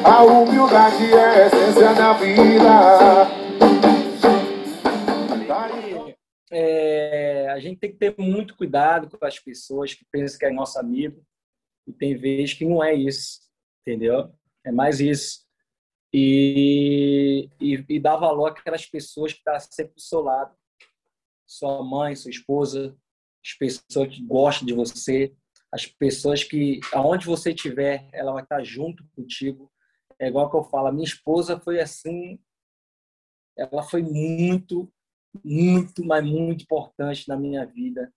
A 0.03 0.23
humildade 0.23 1.13
é 1.13 1.25
a 1.25 1.47
essência 1.47 1.93
da 1.93 2.13
vida. 2.13 3.43
É, 6.51 7.49
a 7.49 7.59
gente 7.59 7.79
tem 7.79 7.91
que 7.91 7.97
ter 7.97 8.13
muito 8.19 8.55
cuidado 8.55 9.09
com 9.09 9.25
as 9.25 9.39
pessoas 9.39 9.95
que 9.95 10.05
pensam 10.11 10.37
que 10.37 10.45
é 10.45 10.51
nosso 10.51 10.77
amigo 10.77 11.19
e 11.87 11.91
tem 11.91 12.15
vezes 12.15 12.53
que 12.53 12.65
não 12.65 12.83
é 12.83 12.93
isso 12.93 13.43
entendeu? 13.85 14.31
É 14.65 14.71
mais 14.71 14.99
isso. 14.99 15.43
E, 16.13 17.49
e, 17.59 17.85
e 17.89 17.99
dar 17.99 18.17
valor 18.17 18.51
àquelas 18.51 18.85
pessoas 18.85 19.33
que 19.33 19.39
estão 19.39 19.53
tá 19.53 19.59
sempre 19.59 19.95
do 19.95 20.01
seu 20.01 20.21
lado. 20.21 20.55
Sua 21.45 21.83
mãe, 21.83 22.15
sua 22.15 22.31
esposa, 22.31 22.95
as 23.43 23.53
pessoas 23.53 24.07
que 24.07 24.23
gostam 24.23 24.65
de 24.65 24.73
você, 24.73 25.35
as 25.71 25.85
pessoas 25.85 26.43
que, 26.43 26.79
aonde 26.93 27.25
você 27.25 27.51
estiver, 27.51 28.07
ela 28.13 28.31
vai 28.31 28.43
estar 28.43 28.63
junto 28.63 29.03
contigo. 29.15 29.71
É 30.19 30.27
igual 30.27 30.49
que 30.49 30.55
eu 30.55 30.63
falo, 30.63 30.91
minha 30.91 31.03
esposa 31.03 31.59
foi 31.59 31.81
assim, 31.81 32.39
ela 33.57 33.83
foi 33.83 34.01
muito, 34.01 34.91
muito, 35.43 36.05
mas 36.05 36.23
muito 36.23 36.63
importante 36.63 37.27
na 37.27 37.35
minha 37.35 37.65
vida, 37.65 38.13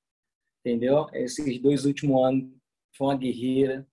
entendeu? 0.61 1.07
Esses 1.13 1.61
dois 1.61 1.85
últimos 1.85 2.25
anos 2.25 2.51
foi 2.97 3.07
uma 3.09 3.17
guerreira, 3.17 3.87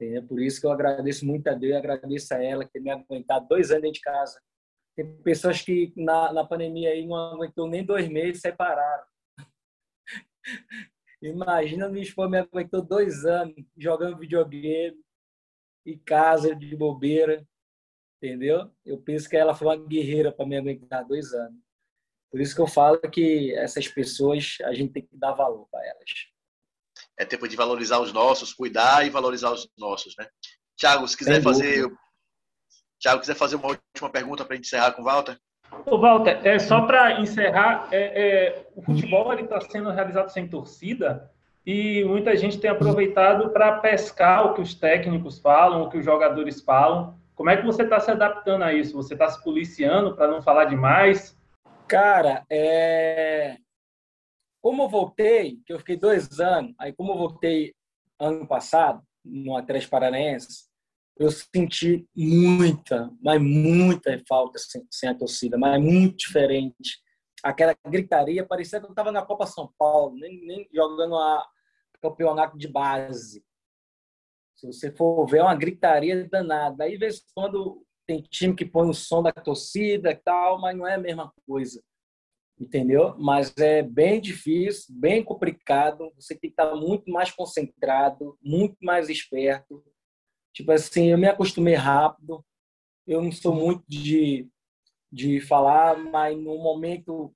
é 0.00 0.20
por 0.20 0.40
isso 0.40 0.60
que 0.60 0.66
eu 0.66 0.72
agradeço 0.72 1.26
muito 1.26 1.48
a 1.48 1.54
Deus 1.54 1.74
e 1.74 1.76
agradeço 1.76 2.34
a 2.34 2.42
ela 2.42 2.64
que 2.64 2.80
me 2.80 2.90
aguentado 2.90 3.46
dois 3.48 3.70
anos 3.70 3.82
dentro 3.82 3.94
de 3.94 4.00
casa. 4.00 4.40
Tem 4.96 5.22
pessoas 5.22 5.60
que 5.62 5.92
na, 5.96 6.32
na 6.32 6.44
pandemia 6.44 6.90
aí 6.90 7.06
não 7.06 7.16
aguentou 7.16 7.68
nem 7.68 7.84
dois 7.84 8.08
meses 8.08 8.40
separaram. 8.40 9.04
Imagina 11.22 11.88
minha 11.88 12.02
esposa 12.02 12.30
me 12.30 12.38
aguentou 12.38 12.82
dois 12.82 13.24
anos 13.26 13.54
jogando 13.76 14.18
videogame 14.18 14.98
em 15.86 15.98
casa 15.98 16.54
de 16.54 16.74
bobeira, 16.74 17.46
entendeu? 18.16 18.70
Eu 18.84 19.00
penso 19.00 19.28
que 19.28 19.36
ela 19.36 19.54
foi 19.54 19.68
uma 19.68 19.76
guerreira 19.76 20.32
para 20.32 20.46
me 20.46 20.56
aguentar 20.56 21.06
dois 21.06 21.32
anos. 21.34 21.60
Por 22.30 22.40
isso 22.40 22.54
que 22.54 22.60
eu 22.60 22.66
falo 22.66 22.98
que 22.98 23.54
essas 23.54 23.88
pessoas 23.88 24.58
a 24.62 24.72
gente 24.72 24.92
tem 24.92 25.06
que 25.06 25.16
dar 25.16 25.32
valor 25.32 25.68
para 25.70 25.86
elas 25.86 26.29
é 27.20 27.24
tempo 27.26 27.46
de 27.46 27.54
valorizar 27.54 28.00
os 28.00 28.14
nossos, 28.14 28.54
cuidar 28.54 29.06
e 29.06 29.10
valorizar 29.10 29.52
os 29.52 29.68
nossos, 29.76 30.14
né? 30.18 30.26
Tiago, 30.74 31.06
se 31.06 31.14
quiser 31.14 31.42
fazer, 31.42 31.86
Tiago, 32.98 33.20
quiser 33.20 33.34
fazer 33.34 33.56
uma 33.56 33.68
última 33.68 34.10
pergunta 34.10 34.42
para 34.42 34.56
encerrar 34.56 34.92
com 34.92 35.02
o 35.02 35.04
Walter. 35.04 35.36
Ô, 35.84 35.98
Walter, 35.98 36.40
é 36.42 36.58
só 36.58 36.86
para 36.86 37.20
encerrar, 37.20 37.88
é, 37.92 37.98
é, 37.98 38.66
o 38.74 38.80
futebol 38.80 39.30
ele 39.34 39.42
está 39.42 39.60
sendo 39.60 39.90
realizado 39.90 40.30
sem 40.30 40.48
torcida 40.48 41.30
e 41.64 42.02
muita 42.04 42.34
gente 42.38 42.58
tem 42.58 42.70
aproveitado 42.70 43.50
para 43.50 43.78
pescar 43.80 44.46
o 44.46 44.54
que 44.54 44.62
os 44.62 44.74
técnicos 44.74 45.38
falam, 45.38 45.82
o 45.82 45.90
que 45.90 45.98
os 45.98 46.04
jogadores 46.04 46.62
falam. 46.62 47.18
Como 47.34 47.50
é 47.50 47.56
que 47.58 47.66
você 47.66 47.82
está 47.82 48.00
se 48.00 48.10
adaptando 48.10 48.64
a 48.64 48.72
isso? 48.72 48.96
Você 48.96 49.12
está 49.12 49.28
se 49.28 49.44
policiando 49.44 50.16
para 50.16 50.26
não 50.26 50.40
falar 50.40 50.64
demais? 50.64 51.38
Cara, 51.86 52.44
é... 52.48 53.58
Como 54.62 54.82
eu 54.82 54.88
voltei, 54.88 55.58
que 55.64 55.72
eu 55.72 55.78
fiquei 55.78 55.96
dois 55.96 56.38
anos, 56.38 56.74
aí 56.78 56.92
como 56.92 57.12
eu 57.12 57.18
voltei 57.18 57.74
ano 58.18 58.46
passado, 58.46 59.02
no 59.24 59.56
Atlético 59.56 59.90
Paranaense, 59.90 60.68
eu 61.16 61.30
senti 61.30 62.06
muita, 62.14 63.10
mas 63.22 63.40
muita 63.40 64.22
falta 64.28 64.58
sem, 64.58 64.86
sem 64.90 65.08
a 65.08 65.14
torcida, 65.14 65.58
mas 65.58 65.80
muito 65.80 66.18
diferente. 66.18 66.98
Aquela 67.42 67.74
gritaria 67.86 68.46
parecia 68.46 68.80
que 68.80 68.86
eu 68.86 68.90
estava 68.90 69.10
na 69.10 69.24
Copa 69.24 69.46
São 69.46 69.72
Paulo, 69.78 70.16
nem, 70.16 70.44
nem 70.46 70.68
jogando 70.72 71.16
a 71.16 71.46
campeonato 72.00 72.56
de 72.56 72.68
base. 72.68 73.44
Se 74.56 74.66
você 74.66 74.92
for 74.92 75.26
ver, 75.26 75.38
é 75.38 75.42
uma 75.42 75.54
gritaria 75.54 76.26
danada. 76.28 76.84
Aí, 76.84 76.96
vez 76.96 77.22
quando, 77.34 77.84
tem 78.06 78.22
time 78.22 78.54
que 78.54 78.64
põe 78.64 78.88
o 78.88 78.94
som 78.94 79.22
da 79.22 79.32
torcida 79.32 80.10
e 80.10 80.16
tal, 80.16 80.60
mas 80.60 80.76
não 80.76 80.86
é 80.86 80.94
a 80.94 80.98
mesma 80.98 81.32
coisa 81.46 81.82
entendeu? 82.60 83.16
Mas 83.18 83.56
é 83.56 83.82
bem 83.82 84.20
difícil, 84.20 84.94
bem 84.94 85.24
complicado. 85.24 86.12
Você 86.16 86.34
tem 86.34 86.50
que 86.50 86.60
estar 86.60 86.74
muito 86.76 87.10
mais 87.10 87.30
concentrado, 87.30 88.38
muito 88.42 88.76
mais 88.82 89.08
esperto. 89.08 89.82
Tipo 90.52 90.72
assim, 90.72 91.06
eu 91.06 91.18
me 91.18 91.26
acostumei 91.26 91.74
rápido. 91.74 92.44
Eu 93.06 93.22
não 93.22 93.32
sou 93.32 93.54
muito 93.54 93.82
de, 93.88 94.46
de 95.10 95.40
falar, 95.40 95.96
mas 95.96 96.36
no 96.36 96.58
momento 96.58 97.34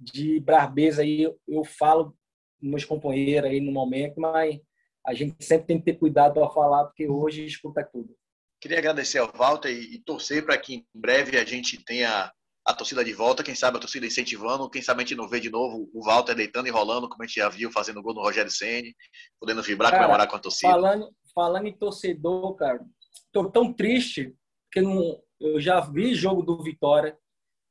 de 0.00 0.40
brabeza 0.40 1.02
aí 1.02 1.22
eu, 1.22 1.38
eu 1.46 1.64
falo 1.64 2.16
com 2.58 2.66
meus 2.66 2.84
companheiros 2.84 3.50
aí 3.50 3.60
no 3.60 3.70
momento, 3.70 4.20
mas 4.20 4.58
a 5.04 5.12
gente 5.12 5.44
sempre 5.44 5.66
tem 5.66 5.78
que 5.78 5.84
ter 5.84 5.98
cuidado 5.98 6.34
para 6.34 6.48
falar, 6.50 6.84
porque 6.84 7.06
hoje 7.06 7.44
escuta 7.44 7.84
tudo. 7.84 8.16
Queria 8.60 8.78
agradecer 8.78 9.18
ao 9.18 9.30
Walter 9.32 9.70
e, 9.70 9.94
e 9.94 9.98
torcer 9.98 10.44
para 10.44 10.58
que 10.58 10.74
em 10.74 10.86
breve 10.94 11.36
a 11.36 11.44
gente 11.44 11.82
tenha 11.84 12.32
a 12.68 12.74
torcida 12.74 13.02
de 13.02 13.14
volta, 13.14 13.42
quem 13.42 13.54
sabe 13.54 13.78
a 13.78 13.80
torcida 13.80 14.04
incentivando, 14.04 14.68
quem 14.68 14.82
sabe 14.82 15.00
a 15.00 15.06
gente 15.06 15.16
não 15.16 15.26
vê 15.26 15.40
de 15.40 15.48
novo 15.48 15.88
o 15.90 16.04
Walter 16.04 16.34
deitando 16.34 16.66
e 16.66 16.70
rolando, 16.70 17.08
como 17.08 17.22
a 17.22 17.26
gente 17.26 17.36
já 17.36 17.48
viu, 17.48 17.72
fazendo 17.72 18.02
gol 18.02 18.12
no 18.12 18.20
Rogério 18.20 18.50
Senni, 18.50 18.94
podendo 19.40 19.62
vibrar, 19.62 19.90
cara, 19.90 20.02
comemorar 20.02 20.28
com 20.28 20.36
a 20.36 20.38
torcida. 20.38 20.70
Falando, 20.70 21.10
falando 21.34 21.66
em 21.66 21.72
torcedor, 21.72 22.54
cara, 22.56 22.84
tô 23.32 23.50
tão 23.50 23.72
triste 23.72 24.34
que 24.70 24.82
não, 24.82 25.18
eu 25.40 25.58
já 25.58 25.80
vi 25.80 26.14
jogo 26.14 26.42
do 26.42 26.62
Vitória 26.62 27.16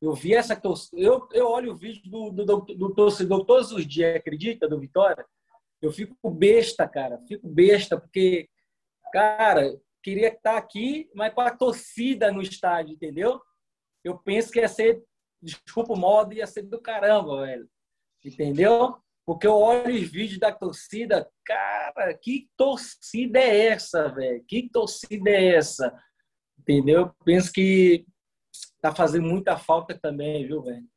Eu 0.01 0.13
vi 0.13 0.33
essa 0.33 0.55
torcida. 0.55 0.99
Eu, 0.99 1.29
eu 1.31 1.47
olho 1.47 1.73
o 1.73 1.77
vídeo 1.77 2.01
do, 2.09 2.31
do, 2.31 2.45
do, 2.45 2.61
do 2.61 2.95
torcedor 2.95 3.45
todos 3.45 3.71
os 3.71 3.85
dias, 3.85 4.15
acredita, 4.15 4.67
do 4.67 4.79
Vitória? 4.79 5.23
Eu 5.79 5.91
fico 5.91 6.31
besta, 6.31 6.87
cara. 6.87 7.19
Fico 7.27 7.47
besta, 7.47 7.99
porque, 7.99 8.49
cara, 9.13 9.79
queria 10.01 10.29
estar 10.29 10.57
aqui, 10.57 11.07
mas 11.13 11.31
com 11.35 11.41
a 11.41 11.55
torcida 11.55 12.31
no 12.31 12.41
estádio, 12.41 12.95
entendeu? 12.95 13.39
Eu 14.07 14.17
penso 14.17 14.51
que 14.51 14.59
ia 14.59 14.67
ser, 14.69 15.03
desculpa 15.41 15.93
o 15.93 15.97
modo, 15.97 16.33
ia 16.33 16.47
ser 16.47 16.61
do 16.61 16.79
caramba, 16.79 17.45
velho. 17.45 17.69
Entendeu? 18.23 18.97
Porque 19.25 19.45
eu 19.45 19.55
olho 19.55 19.93
os 19.93 20.09
vídeos 20.09 20.39
da 20.39 20.53
torcida, 20.53 21.29
cara, 21.45 22.13
que 22.13 22.49
torcida 22.55 23.37
é 23.37 23.67
essa, 23.67 24.07
velho? 24.07 24.41
Que 24.47 24.69
torcida 24.69 25.29
é 25.29 25.55
essa? 25.55 25.93
Entendeu? 26.57 27.13
Penso 27.25 27.51
que 27.51 28.05
tá 28.81 28.95
fazendo 28.95 29.27
muita 29.27 29.57
falta 29.57 29.99
também, 29.99 30.47
viu, 30.47 30.63
velho? 30.63 30.87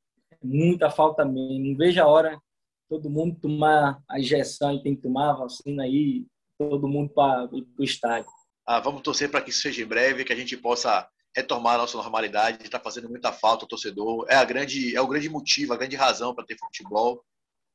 Muita 0.40 0.88
falta 0.88 1.24
mesmo. 1.24 1.66
Não 1.66 1.76
vejo 1.76 2.00
a 2.00 2.06
hora 2.06 2.40
todo 2.88 3.10
mundo 3.10 3.38
tomar 3.40 4.00
a 4.08 4.20
injeção 4.20 4.72
e 4.74 4.82
tem 4.82 4.94
que 4.94 5.02
tomar 5.02 5.30
a 5.30 5.36
vacina 5.38 5.82
aí, 5.82 6.24
todo 6.56 6.86
mundo 6.86 7.12
para 7.12 7.48
o 7.52 7.82
estádio. 7.82 8.30
Ah, 8.64 8.78
vamos 8.78 9.02
torcer 9.02 9.28
para 9.28 9.42
que 9.42 9.50
isso 9.50 9.62
seja 9.62 9.82
em 9.82 9.86
breve, 9.86 10.24
que 10.24 10.32
a 10.32 10.36
gente 10.36 10.56
possa 10.56 11.08
retomar 11.36 11.74
a 11.74 11.78
nossa 11.78 11.96
normalidade. 11.96 12.64
Está 12.64 12.80
fazendo 12.80 13.08
muita 13.08 13.32
falta 13.32 13.64
o 13.64 13.68
torcedor. 13.68 14.26
É, 14.28 14.36
a 14.36 14.44
grande, 14.44 14.94
é 14.94 15.00
o 15.00 15.06
grande 15.06 15.28
motivo, 15.28 15.72
a 15.72 15.76
grande 15.76 15.96
razão 15.96 16.34
para 16.34 16.44
ter 16.44 16.58
futebol 16.58 17.24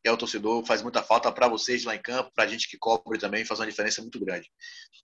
é 0.05 0.11
o 0.11 0.17
torcedor, 0.17 0.63
faz 0.63 0.83
muita 0.83 1.01
falta 1.01 1.31
para 1.31 1.47
vocês 1.47 1.83
lá 1.83 1.95
em 1.95 2.01
campo, 2.01 2.31
para 2.33 2.43
a 2.43 2.47
gente 2.47 2.69
que 2.69 2.77
cobre 2.77 3.17
também, 3.17 3.43
faz 3.43 3.59
uma 3.59 3.65
diferença 3.65 4.03
muito 4.03 4.23
grande. 4.23 4.47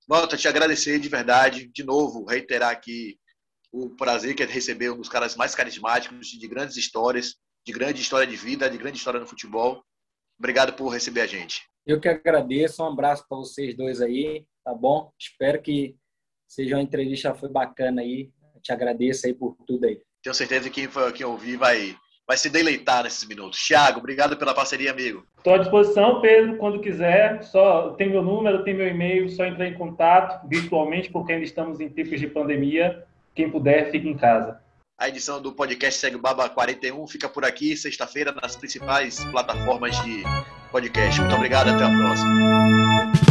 Volta, 0.08 0.38
te 0.38 0.48
agradecer 0.48 1.00
de 1.00 1.10
verdade, 1.10 1.68
de 1.74 1.84
novo, 1.84 2.24
reiterar 2.24 2.70
aqui 2.70 3.18
o 3.72 3.90
prazer 3.90 4.36
que 4.36 4.44
é 4.44 4.46
receber 4.46 4.92
um 4.92 4.98
dos 4.98 5.10
caras 5.10 5.36
mais 5.36 5.56
carismáticos, 5.56 6.28
de 6.28 6.48
grandes 6.48 6.78
histórias, 6.78 7.36
de 7.66 7.74
grande 7.74 8.00
história 8.00 8.28
de 8.28 8.36
vida, 8.36 8.70
de 8.70 8.78
grande 8.78 8.98
história 8.98 9.20
no 9.20 9.26
futebol. 9.26 9.84
Obrigado 10.38 10.74
por 10.74 10.90
receber 10.90 11.22
a 11.22 11.28
gente. 11.28 11.64
Eu 11.86 12.00
que 12.00 12.08
agradeço, 12.08 12.84
um 12.84 12.88
abraço 12.88 13.26
para 13.28 13.38
vocês 13.38 13.76
dois 13.76 14.02
aí, 14.02 14.46
tá 14.64 14.74
bom? 14.74 15.12
Espero 15.20 15.62
que 15.62 15.96
seja 16.48 16.76
uma 16.76 16.84
entrevista 16.84 17.34
foi 17.34 17.50
bacana 17.50 18.02
aí. 18.02 18.32
Te 18.62 18.72
agradeço 18.72 19.28
aí 19.28 19.34
por 19.34 19.56
tudo 19.66 19.86
aí. 19.86 20.00
Tenho 20.24 20.34
certeza 20.34 20.70
que 20.70 20.88
quem, 20.88 21.14
quem 21.14 21.26
ouvir 21.26 21.58
vai 21.58 21.96
vai 22.28 22.38
se 22.38 22.50
deleitar 22.50 23.04
nesses 23.04 23.28
minutos. 23.28 23.60
Thiago, 23.60 24.00
obrigado 24.00 24.38
pela 24.38 24.54
parceria, 24.54 24.92
amigo. 24.92 25.26
Estou 25.38 25.54
à 25.54 25.58
disposição, 25.58 26.22
Pedro, 26.22 26.56
quando 26.58 26.80
quiser. 26.80 27.44
Só 27.44 27.90
tem 27.92 28.10
meu 28.10 28.22
número, 28.22 28.64
tem 28.64 28.74
meu 28.74 28.88
e-mail, 28.88 29.30
só 29.30 29.44
entrar 29.44 29.68
em 29.68 29.74
contato 29.74 30.48
virtualmente, 30.48 31.12
porque 31.12 31.34
ainda 31.34 31.44
estamos 31.44 31.82
em 31.82 31.90
tempos 31.90 32.20
de 32.20 32.28
pandemia. 32.28 33.04
Quem 33.36 33.50
puder, 33.50 33.92
fique 33.92 34.08
em 34.08 34.16
casa. 34.16 34.62
A 34.98 35.10
edição 35.10 35.42
do 35.42 35.52
podcast 35.52 36.00
Segue 36.00 36.16
o 36.16 36.20
Baba 36.20 36.48
41 36.48 37.08
fica 37.08 37.28
por 37.28 37.44
aqui, 37.44 37.76
sexta-feira, 37.76 38.32
nas 38.32 38.56
principais 38.56 39.24
plataformas 39.26 40.00
de 40.04 40.24
podcast. 40.72 41.20
Muito 41.20 41.36
obrigado, 41.36 41.70
até 41.70 41.84
a 41.84 41.90
próxima. 41.90 43.31